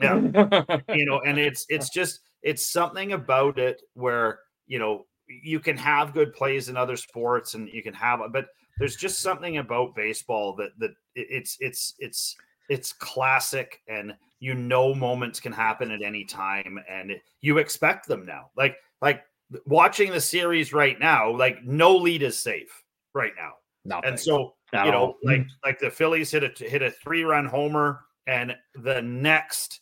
[0.01, 0.15] Yeah
[0.95, 5.76] you know and it's it's just it's something about it where you know you can
[5.76, 8.47] have good plays in other sports and you can have but
[8.78, 12.36] there's just something about baseball that that it's it's it's
[12.68, 18.24] it's classic and you know moments can happen at any time and you expect them
[18.24, 18.51] now.
[18.57, 19.22] Like like
[19.66, 22.82] watching the series right now like no lead is safe
[23.14, 23.53] right now.
[23.84, 24.11] Nothing.
[24.11, 28.01] and so you know like like the phillies hit a hit a three run homer
[28.26, 29.80] and the next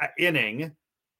[0.00, 0.72] uh, inning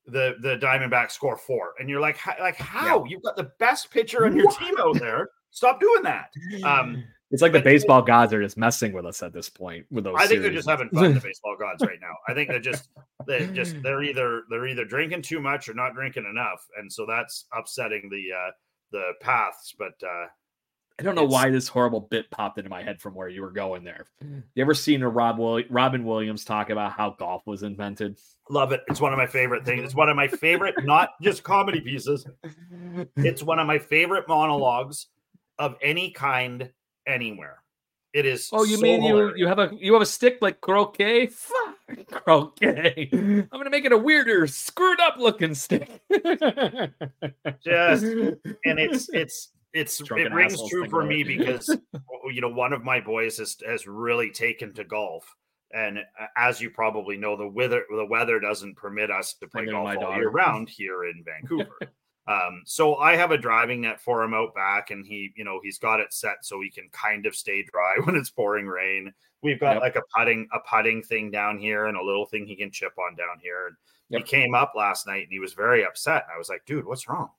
[0.07, 1.74] the the diamondbacks score four.
[1.78, 3.05] And you're like how, like how?
[3.05, 5.30] You've got the best pitcher on your team out there.
[5.50, 6.30] Stop doing that.
[6.64, 10.05] Um it's like the baseball gods are just messing with us at this point with
[10.05, 10.16] those.
[10.18, 12.12] I think they're just having fun, the baseball gods, right now.
[12.28, 12.90] I think they're just
[13.26, 17.07] they just they're either they're either drinking too much or not drinking enough, and so
[17.07, 18.50] that's upsetting the uh
[18.92, 19.74] the paths.
[19.78, 20.26] But uh
[20.99, 23.43] I don't know It's- why this horrible bit popped into my head from where you
[23.43, 24.07] were going there.
[24.24, 24.43] Mm.
[24.55, 28.18] You ever seen a Rob Will- Robin Williams talk about how golf was invented?
[28.51, 28.82] love it.
[28.88, 29.82] It's one of my favorite things.
[29.84, 32.26] It's one of my favorite, not just comedy pieces.
[33.16, 35.07] It's one of my favorite monologues
[35.59, 36.70] of any kind
[37.07, 37.62] anywhere.
[38.12, 38.51] It is.
[38.53, 41.28] Oh, you so mean you you have a you have a stick like croquet?
[41.28, 43.09] Fuck croquet.
[43.12, 45.88] I'm gonna make it a weirder, screwed up looking stick.
[47.64, 48.05] Just-
[48.66, 51.68] and it's it's it's it rings true for me because
[52.32, 55.34] you know one of my boys has has really taken to golf.
[55.74, 59.64] And uh, as you probably know the weather the weather doesn't permit us to play
[59.66, 60.20] golf all daughter.
[60.20, 61.78] year round here in Vancouver.
[62.28, 65.58] Um so I have a driving net for him out back and he you know
[65.60, 69.12] he's got it set so he can kind of stay dry when it's pouring rain.
[69.42, 69.82] We've got Yep.
[69.82, 72.92] like a putting a putting thing down here and a little thing he can chip
[72.96, 73.66] on down here.
[73.66, 73.76] And
[74.10, 74.20] Yep.
[74.20, 76.26] he came up last night and he was very upset.
[76.32, 77.30] I was like dude what's wrong?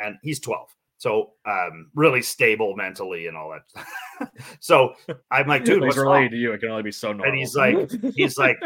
[0.00, 0.74] And he's 12
[1.04, 4.30] so um really stable mentally and all that
[4.60, 4.94] so
[5.30, 6.52] i'm like dude what's related to you.
[6.52, 7.26] It can only be so normal.
[7.26, 8.56] and he's like he's like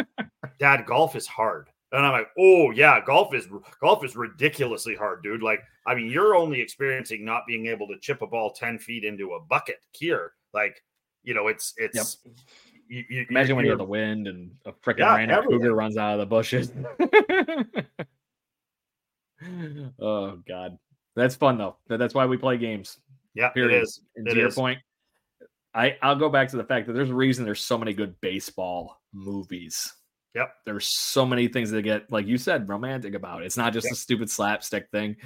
[0.61, 3.49] dad golf is hard and i'm like oh yeah golf is
[3.80, 7.99] golf is ridiculously hard dude like i mean you're only experiencing not being able to
[8.01, 10.82] chip a ball 10 feet into a bucket here like
[11.24, 12.18] you know it's it's
[12.89, 15.74] you, you, Imagine when you you're- have the wind and a freaking Yeah, random cougar
[15.74, 16.72] runs out of the bushes.
[20.01, 20.78] oh God,
[21.18, 21.76] that's fun though.
[21.88, 22.98] That- That's why we play games.
[23.34, 23.76] yeah Period.
[23.76, 24.54] it is And It to your is.
[24.54, 24.78] point,
[25.74, 28.18] I I'll go back to the fact that there's a reason there's so many good
[28.20, 29.92] baseball movies.
[30.34, 30.54] Yep.
[30.66, 33.42] There's so many things that get, like you said, romantic about.
[33.42, 33.46] it.
[33.46, 33.92] It's not just Yep.
[33.92, 35.16] a stupid slapstick thing.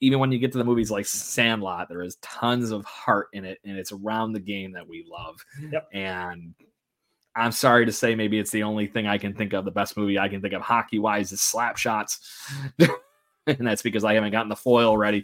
[0.00, 3.44] Even when you get to the movies like Sandlot, there is tons of heart in
[3.44, 5.36] it, and it's around the game that we love.
[5.70, 5.88] Yep.
[5.92, 6.54] And
[7.34, 9.64] I'm sorry to say, maybe it's the only thing I can think of.
[9.64, 12.20] The best movie I can think of hockey wise is Slap Shots.
[13.46, 15.22] and that's because I haven't gotten the foil ready.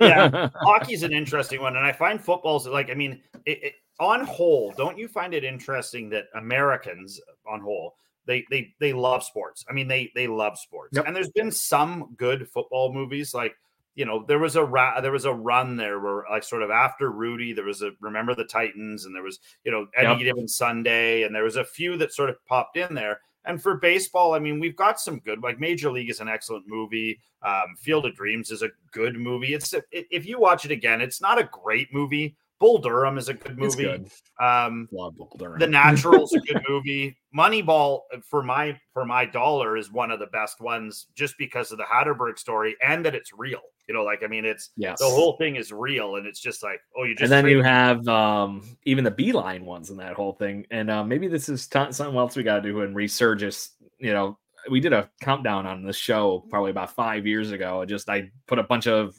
[0.00, 0.48] Yeah.
[0.54, 4.72] hockey's an interesting one, and I find football's like I mean, it, it, on whole,
[4.76, 7.94] don't you find it interesting that Americans, on whole,
[8.26, 9.64] they they they love sports.
[9.68, 11.06] I mean, they they love sports, Yep.
[11.06, 13.54] and there's been some good football movies like.
[13.94, 16.70] You know, there was a ra- there was a run there where like sort of
[16.70, 20.18] after Rudy, there was a remember the Titans, and there was you know any Yep.
[20.20, 23.18] given Sunday, and there was a few that sort of popped in there.
[23.44, 25.42] And for baseball, I mean, we've got some good.
[25.42, 27.20] Like Major League is an excellent movie.
[27.42, 29.54] Um, Field of Dreams is a good movie.
[29.54, 32.36] It's if you watch it again, it's not a great movie.
[32.60, 33.84] Bull Durham is a good movie.
[33.84, 34.10] good.
[34.40, 35.58] Um, Love Bull Durham.
[35.58, 37.16] the Natural's a good movie.
[37.36, 41.70] Moneyball uh, for my for my dollar is one of the best ones, just because
[41.72, 43.60] of the Hatteberg story and that it's real.
[43.86, 44.98] You know, like I mean, it's yes.
[44.98, 47.62] the whole thing is real, and it's just like, oh, you just and then you
[47.62, 50.66] have um, even the beeline ones in that whole thing.
[50.70, 53.70] And uh, maybe this is t- something else we got to do in Resurgis.
[53.98, 54.38] You know,
[54.70, 57.84] we did a countdown on the show probably about five years ago.
[57.84, 59.16] Just I put a bunch of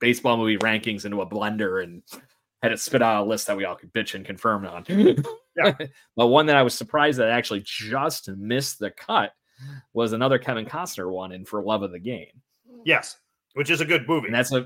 [0.00, 2.02] baseball movie rankings into a blender and
[2.62, 4.84] had it spit out a list that we all could bitch and confirm on.
[5.56, 5.74] Yeah.
[6.16, 9.32] but one that I was surprised that actually just missed the cut
[9.92, 12.40] was another Kevin Costner one in For Love of the Game.
[12.84, 13.18] yes,
[13.54, 14.26] which is a good movie.
[14.26, 14.64] And that's a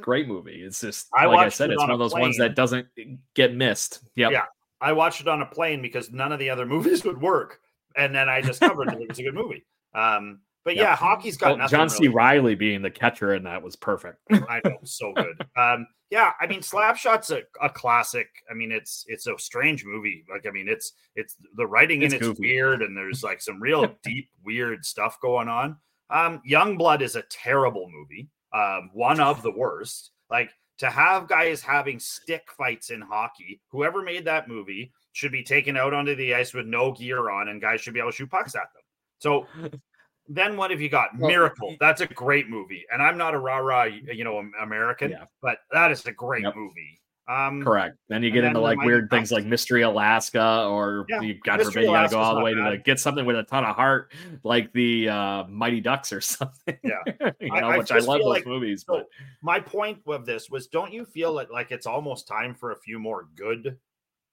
[0.00, 0.62] great movie.
[0.62, 2.86] It's just I like I said, it it's on one of those ones that doesn't
[3.34, 4.00] get missed.
[4.14, 4.30] Yep.
[4.30, 4.44] Yeah.
[4.80, 7.60] I watched it on a plane because none of the other movies would work,
[7.96, 9.66] and then I discovered that it was a good movie.
[9.94, 10.82] Um, but Yeah.
[10.82, 11.78] yeah, hockey's got Well, nothing.
[11.78, 12.02] John C.
[12.08, 14.18] really- Reilly being the catcher in that was perfect.
[14.30, 15.40] I know, so good.
[15.56, 18.28] Um, yeah, I mean, Slapshot's a, a classic.
[18.50, 20.24] I mean, it's it's a strange movie.
[20.30, 22.40] Like, I mean, it's it's the writing It's in it's goofy.
[22.52, 25.76] weird, and there's like some real deep, weird stuff going on.
[26.10, 28.28] Um, Young Blood is a terrible movie.
[28.52, 30.10] Um, one of the worst.
[30.30, 33.60] Like to have guys having stick fights in hockey.
[33.70, 37.48] Whoever made that movie should be taken out onto the ice with no gear on,
[37.48, 38.82] and guys should be able to shoot pucks at them.
[39.18, 39.46] So
[40.28, 41.10] then what have you got?
[41.18, 41.76] Well, Miracle.
[41.80, 42.84] That's a great movie.
[42.92, 45.24] And I'm not a rah rah, you know, American, Yeah.
[45.42, 46.56] but that is a great Yep.
[46.56, 47.00] movie.
[47.28, 47.96] Um, Correct.
[48.08, 51.72] Then you get into like weird things like Mystery Alaska, or Yeah, you God Mystery
[51.72, 53.64] forbid you got to go all the way to like, get something with a ton
[53.64, 54.12] of heart,
[54.44, 56.78] like the uh, Mighty Ducks or something.
[56.84, 56.98] Yeah.
[57.40, 58.84] you I- know, I which I love those like- movies.
[58.86, 59.08] so- But
[59.42, 62.76] My point of this was don't you feel like, like it's almost time for a
[62.78, 63.76] few more good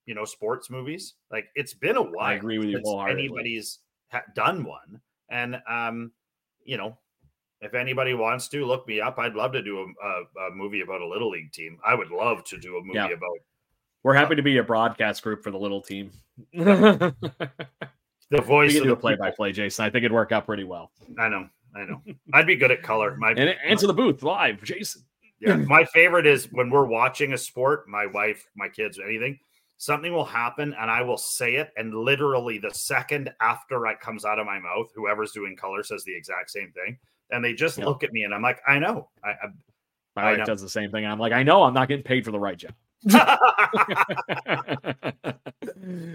[0.05, 1.13] you know, sports movies.
[1.31, 2.27] Like it's been a while.
[2.27, 3.23] I agree with you wholeheartedly.
[3.23, 3.79] Anybody's
[4.11, 4.99] ha- done one,
[5.33, 6.11] and um,
[6.63, 6.97] you know,
[7.61, 10.81] if anybody wants to look me up, I'd love to do a, a, a movie
[10.81, 11.77] about a little league team.
[11.85, 13.07] I would love to do a movie Yeah.
[13.07, 13.37] about
[14.03, 16.11] We're happy to be a broadcast group for the little team.
[16.53, 17.13] the
[18.31, 19.85] voice can of do the a play by play, Jason.
[19.85, 20.91] I think it'd work out pretty well.
[21.17, 22.01] I know, I know.
[22.33, 23.15] I'd be good at color.
[23.17, 25.03] My And answer the booth live, Jason.
[25.39, 29.39] yeah, my favorite is when we're watching a sport, my wife, my kids, anything,
[29.77, 31.71] something will happen and I will say it.
[31.77, 36.03] And literally the second after it comes out of my mouth, whoever's doing color says
[36.03, 36.97] the exact same thing.
[37.31, 37.85] And they just Yeah.
[37.85, 39.09] look at me and I'm like, I know.
[39.23, 39.33] I,
[40.15, 40.45] My I wife know.
[40.45, 41.03] does the same thing.
[41.03, 42.73] And I'm like, I know I'm not getting paid for the right job.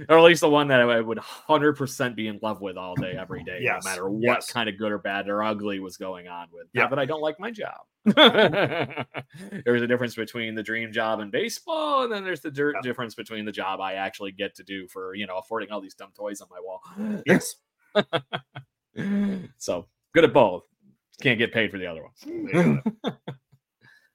[0.08, 3.14] Or at least the one that I would 100% be in love with all day,
[3.18, 4.50] every day, Yes, no matter what yes.
[4.50, 6.66] kind of good or bad or ugly was going on with.
[6.72, 6.86] Yeah.
[6.88, 7.76] but I don't like my job.
[8.04, 12.80] there's a difference between the dream job and baseball, and then there's the dir- Yeah.
[12.82, 15.94] difference between the job I actually get to do for, you know, affording all these
[15.94, 16.80] dumb toys on my wall.
[17.26, 17.56] yes.
[19.58, 20.64] so good at both.
[21.20, 22.82] Can't get paid for the other one.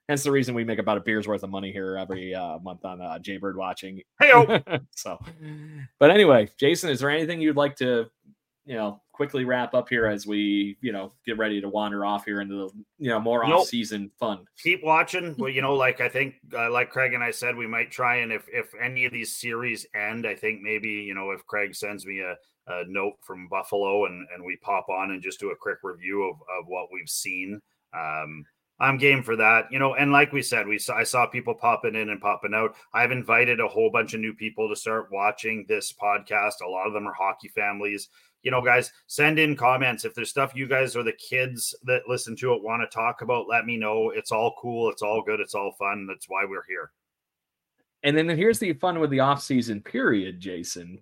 [0.08, 2.84] Hence the reason we make about a beer's worth of money here every uh, month
[2.84, 4.02] on uh, Jaybird watching.
[4.20, 4.32] Hey,
[4.90, 5.18] so,
[5.98, 8.10] but anyway, Jason, is there anything you'd like to,
[8.66, 12.26] you know, quickly wrap up here as we, you know, get ready to wander off
[12.26, 13.60] here into the, you know, more Nope.
[13.60, 14.44] off-season fun?
[14.62, 15.34] keep watching.
[15.38, 18.16] Well, you know, like I think, uh, like Craig and I said, we might try
[18.16, 21.74] and if if any of these series end, I think maybe you know if Craig
[21.74, 22.34] sends me a,
[22.66, 26.24] a note from Buffalo and and we pop on and just do a quick review
[26.24, 27.60] of of what we've seen.
[27.96, 28.44] Um,
[28.84, 29.94] I'm game for that, you know.
[29.94, 32.74] And like we said, we saw I saw people popping in and popping out.
[32.92, 36.62] I've invited a whole bunch of new people to start watching this podcast.
[36.64, 38.08] A lot of them are hockey families
[38.44, 40.04] you know, guys, send in comments.
[40.04, 43.22] If there's stuff you guys or the kids that listen to it want to talk
[43.22, 44.10] about, let me know.
[44.10, 44.90] It's all cool.
[44.90, 45.40] It's all good.
[45.40, 46.06] It's all fun.
[46.06, 46.92] That's why we're here.
[48.02, 51.00] And then here's the fun with the off-season period, Jason.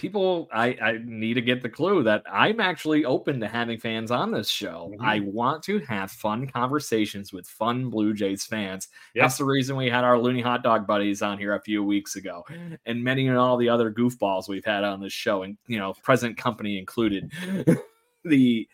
[0.00, 4.10] People, I, I need to get the clue that I'm actually open to having fans
[4.10, 4.94] on this show.
[4.94, 5.04] Mhm.
[5.04, 8.88] I want to have fun conversations with fun Blue Jays fans.
[9.14, 9.24] Yeah.
[9.24, 12.16] That's the reason we had our loony hot dog buddies on here a few weeks
[12.16, 12.46] ago,
[12.86, 15.92] and many and all the other goofballs we've had on this show, and you know,
[16.02, 17.30] present company included.
[18.24, 18.66] the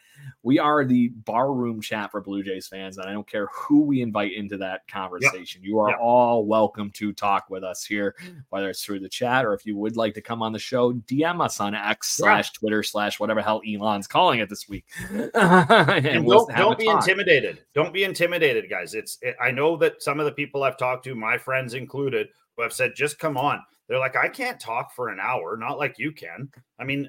[0.43, 4.01] we are the barroom chat for Blue Jays fans, and I don't care who we
[4.03, 5.63] invite into that conversation.
[5.63, 5.97] You are Yeah.
[6.01, 8.15] all welcome to talk with us here,
[8.51, 10.93] whether it's through the chat or if you would like to come on the show,
[10.93, 14.85] DM us on X slash Twitter slash whatever hell Elon's calling it this week.
[15.37, 17.01] And, and we'll don't don't be talk.
[17.09, 17.63] intimidated.
[17.75, 18.95] Don't be intimidated, guys.
[18.95, 22.29] It's it, I know that some of the people I've talked to, my friends included,
[22.57, 23.61] who have said, just come on.
[23.89, 26.49] They're like, I can't talk for an hour, not like you can.
[26.79, 27.09] I mean,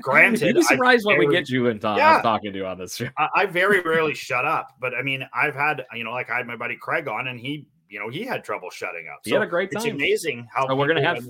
[0.00, 2.20] granted, You'd be I surprised what we get you and Tom Yeah.
[2.22, 3.08] talking to on this show.
[3.18, 6.36] I, I very rarely shut up, but I mean, I've had, you know, like I
[6.36, 9.20] had my buddy Craig on, and he, you know, he had trouble shutting up.
[9.24, 9.82] He had a great time.
[9.84, 11.26] it's amazing how So we're gonna have-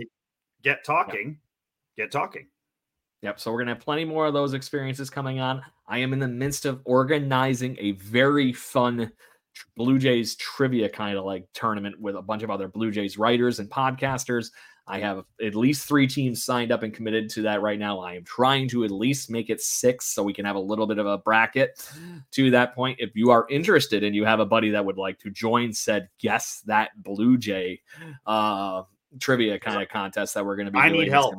[0.62, 1.38] get talking,
[1.96, 2.46] get talking.
[3.22, 3.40] Yep.
[3.40, 5.62] So we're gonna have plenty more of those experiences coming on.
[5.86, 9.11] I am in the midst of organizing a very fun
[9.76, 13.59] Blue Jays trivia kind of like tournament with a bunch of other Blue Jays writers
[13.59, 14.51] and podcasters.
[14.89, 18.01] I have at least three teams signed up and committed to that right now.
[18.01, 20.86] I am trying to at least make it six so we can have a little
[20.86, 21.86] bit of a bracket
[22.32, 22.97] to that point.
[22.99, 26.09] If you are interested and you have a buddy that would like to join said
[26.18, 27.80] guess that Blue Jay
[28.26, 28.82] uh
[29.20, 31.34] trivia kind of contest that we're going to be I doing, need help.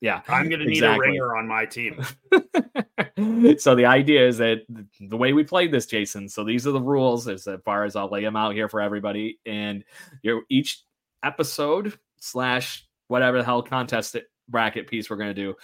[0.00, 0.22] yeah.
[0.28, 1.08] I'm going to need Exactly.
[1.08, 2.00] a ringer on my team.
[3.58, 4.62] so the idea is that
[5.00, 6.28] the way we played this, Jason.
[6.28, 9.38] So these are the rules as far as I'll lay them out here for everybody.
[9.46, 9.84] And
[10.22, 10.82] you each
[11.22, 14.16] episode slash whatever the hell contest
[14.48, 15.54] bracket piece we're gonna do.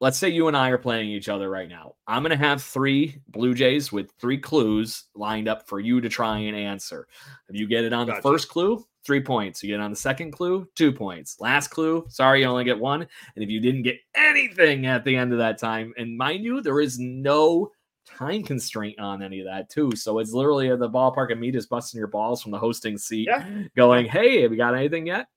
[0.00, 1.94] Let's say you and I are playing each other right now.
[2.06, 6.38] I'm gonna have three Blue Jays with three clues lined up for you to try
[6.38, 7.06] and answer.
[7.48, 8.18] If you get it on Gotcha.
[8.18, 9.62] the first clue, three points.
[9.62, 11.40] You get it on the second clue, two points.
[11.40, 13.02] Last clue, sorry, you only get one.
[13.02, 16.60] And if you didn't get anything at the end of that time, and mind you,
[16.60, 17.70] there is no
[18.06, 19.92] time constraint on any of that too.
[19.96, 22.98] So it's literally at the ballpark and me just busting your balls from the hosting
[22.98, 23.64] seat, Yeah.
[23.76, 25.28] going, "Hey, have you got anything yet?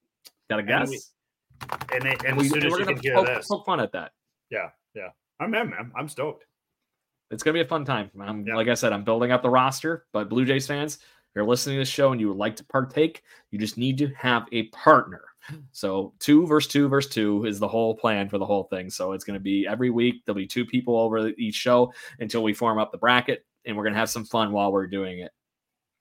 [0.50, 1.00] Got a And guess?" we-
[1.94, 3.92] And, they, and And we, as soon as we're you gonna poke, poke fun at
[3.94, 4.12] that.
[4.50, 5.10] yeah, yeah,
[5.40, 5.92] I'm in, man.
[5.96, 6.46] I'm stoked.
[7.32, 8.12] It's gonna be a fun time.
[8.20, 8.56] I'm, Yeah.
[8.56, 10.06] Like I said, I'm building up the roster.
[10.12, 11.02] But Blue Jays fans, if
[11.36, 14.08] you're listening to this show and you would like to partake, you just need to
[14.16, 15.24] have a partner.
[15.72, 18.90] So two versus two versus two is the whole plan for the whole thing.
[18.90, 20.26] So it's going to be every week.
[20.26, 23.84] There'll be two people over each show until we form up the bracket, and we're
[23.84, 25.32] going to have some fun while we're doing it.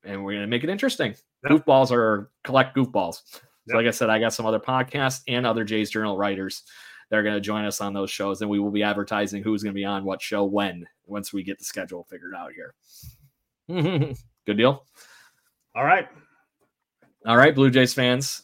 [0.05, 1.15] And we're going to make it interesting.
[1.43, 1.51] Yeah.
[1.51, 3.23] Goofballs are collect goofballs.
[3.69, 6.65] So like I said, I got some other podcasts and other Jays Journal writers
[7.11, 9.63] that are going to join us on those shows, and we will be advertising who's
[9.63, 12.75] going to be on what show when once we get the schedule figured out here.
[14.47, 14.85] Good deal.
[15.75, 16.09] All right.
[17.27, 18.43] All right, Blue Jays fans,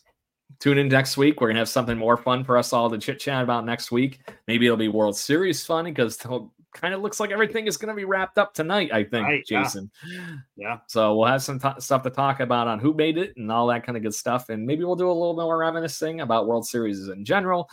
[0.60, 1.40] tune in next week.
[1.40, 4.20] We're gonna have something more fun for us all to chit chat about next week.
[4.46, 6.42] Maybe it'll be World Series fun because it
[6.72, 8.92] kind of looks like everything is going to be wrapped up tonight.
[8.92, 9.90] I think, right, Jason.
[10.06, 10.34] Yeah.
[10.56, 10.78] yeah.
[10.86, 13.66] So we'll have some t- stuff to talk about on who made it and all
[13.68, 16.46] that kind of good stuff, and maybe we'll do a little bit more reminiscing about
[16.46, 17.68] World Series in general.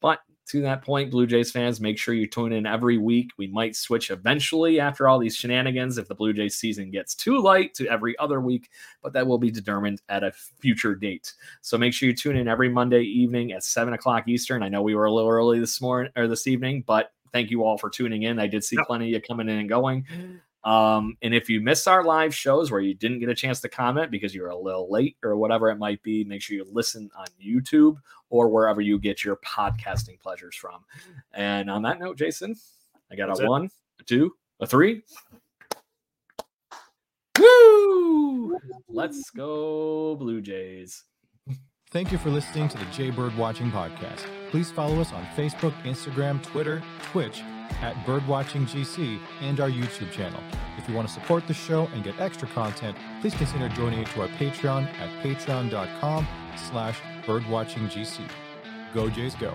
[0.00, 3.30] But to that point, Blue Jays fans, make sure you tune in every week.
[3.36, 7.40] We might switch eventually after all these shenanigans if the Blue Jays season gets too
[7.40, 8.70] light to every other week,
[9.02, 11.34] but that will be determined at a future date.
[11.62, 14.62] So make sure you tune in every Monday evening at seven o'clock Eastern.
[14.62, 17.64] I know we were a little early this morning or this evening, but thank you
[17.64, 18.38] all for tuning in.
[18.38, 20.06] I did see plenty of you coming in and going.
[20.66, 23.68] Um, and if you missed our live shows where you didn't get a chance to
[23.68, 27.08] comment because you're a little late or whatever it might be, make sure you listen
[27.16, 27.98] on YouTube
[28.30, 30.84] or wherever you get your podcasting pleasures from.
[31.32, 32.56] And on that note, Jason,
[33.12, 33.48] I got That's a it.
[33.48, 35.02] one, a two, a three.
[37.38, 38.58] Woo!
[38.88, 41.04] Let's go, Blue Jays.
[41.92, 44.26] Thank you for listening to the Jay Bird Watching Podcast.
[44.50, 47.40] Please follow us on Facebook, Instagram, Twitter, Twitch
[47.80, 50.42] at BirdwatchingGC and our YouTube channel.
[50.78, 54.22] If you want to support the show and get extra content, please consider joining to
[54.22, 58.28] our Patreon at patreon.com slash birdwatchinggc.
[58.94, 59.54] Go Jays go.